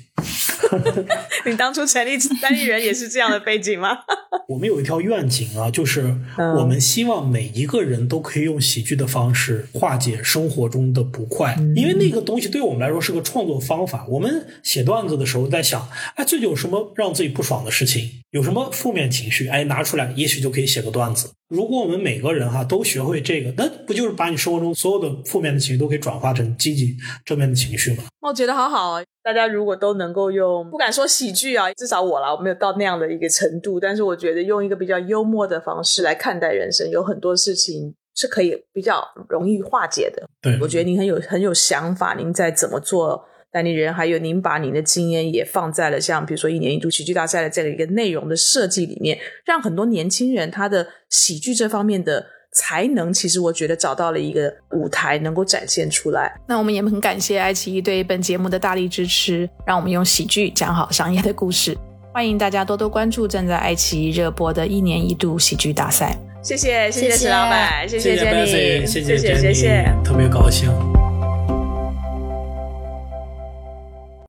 [1.46, 3.98] 你当初成立单立人也是这样的背景吗？
[4.48, 6.14] 我们有一条愿景啊，就是
[6.56, 14.06] 我们希望每一个人都可以用喜剧的方式化解生活中的不快，因为那个东西对我们来说是个创作方法。
[14.08, 21.30] 我们写段子的时候在想，哎，最近有什么让自己不爽的事情，有什么负面情绪，哎，拿出来，也许就可以写个段子。
[21.48, 26.94] 如果我们每个人哈都学会这个，那不就是把你生活中所有的负面的情绪都可以转化成积极
[27.24, 28.04] 正面的情绪吗？
[28.20, 29.02] 我觉得好好啊。
[29.22, 33.78] 大家如果都能够用，不敢说喜剧啊，至少我啦，我没有到那样的一个程度。
[33.78, 40.26] 但是我觉得用一个比较幽默的方式来看待人生，有很多事情是可以比较容易化解的。
[40.40, 52.26] 对，我觉得您很有很有想法，您在怎么做代理人，还有您把您的经验也放在了像比如说一年一度喜剧大赛的这样一个内容的设计里面，让很多年轻人他的喜剧这方面的。
[52.50, 56.34] 才能，其实我觉得找到了一个舞台能够展现出来。
[56.48, 61.76] 那我们也很感谢爱奇艺对本节目的大力支持，让我们用喜剧讲好商业的故事。
[62.12, 66.18] 欢迎大家多多关注正在爱奇艺热播的一年一度喜剧大赛。
[66.42, 70.97] 谢谢，谢谢石老板，谢谢 Jenny，谢谢谢谢，特别高兴。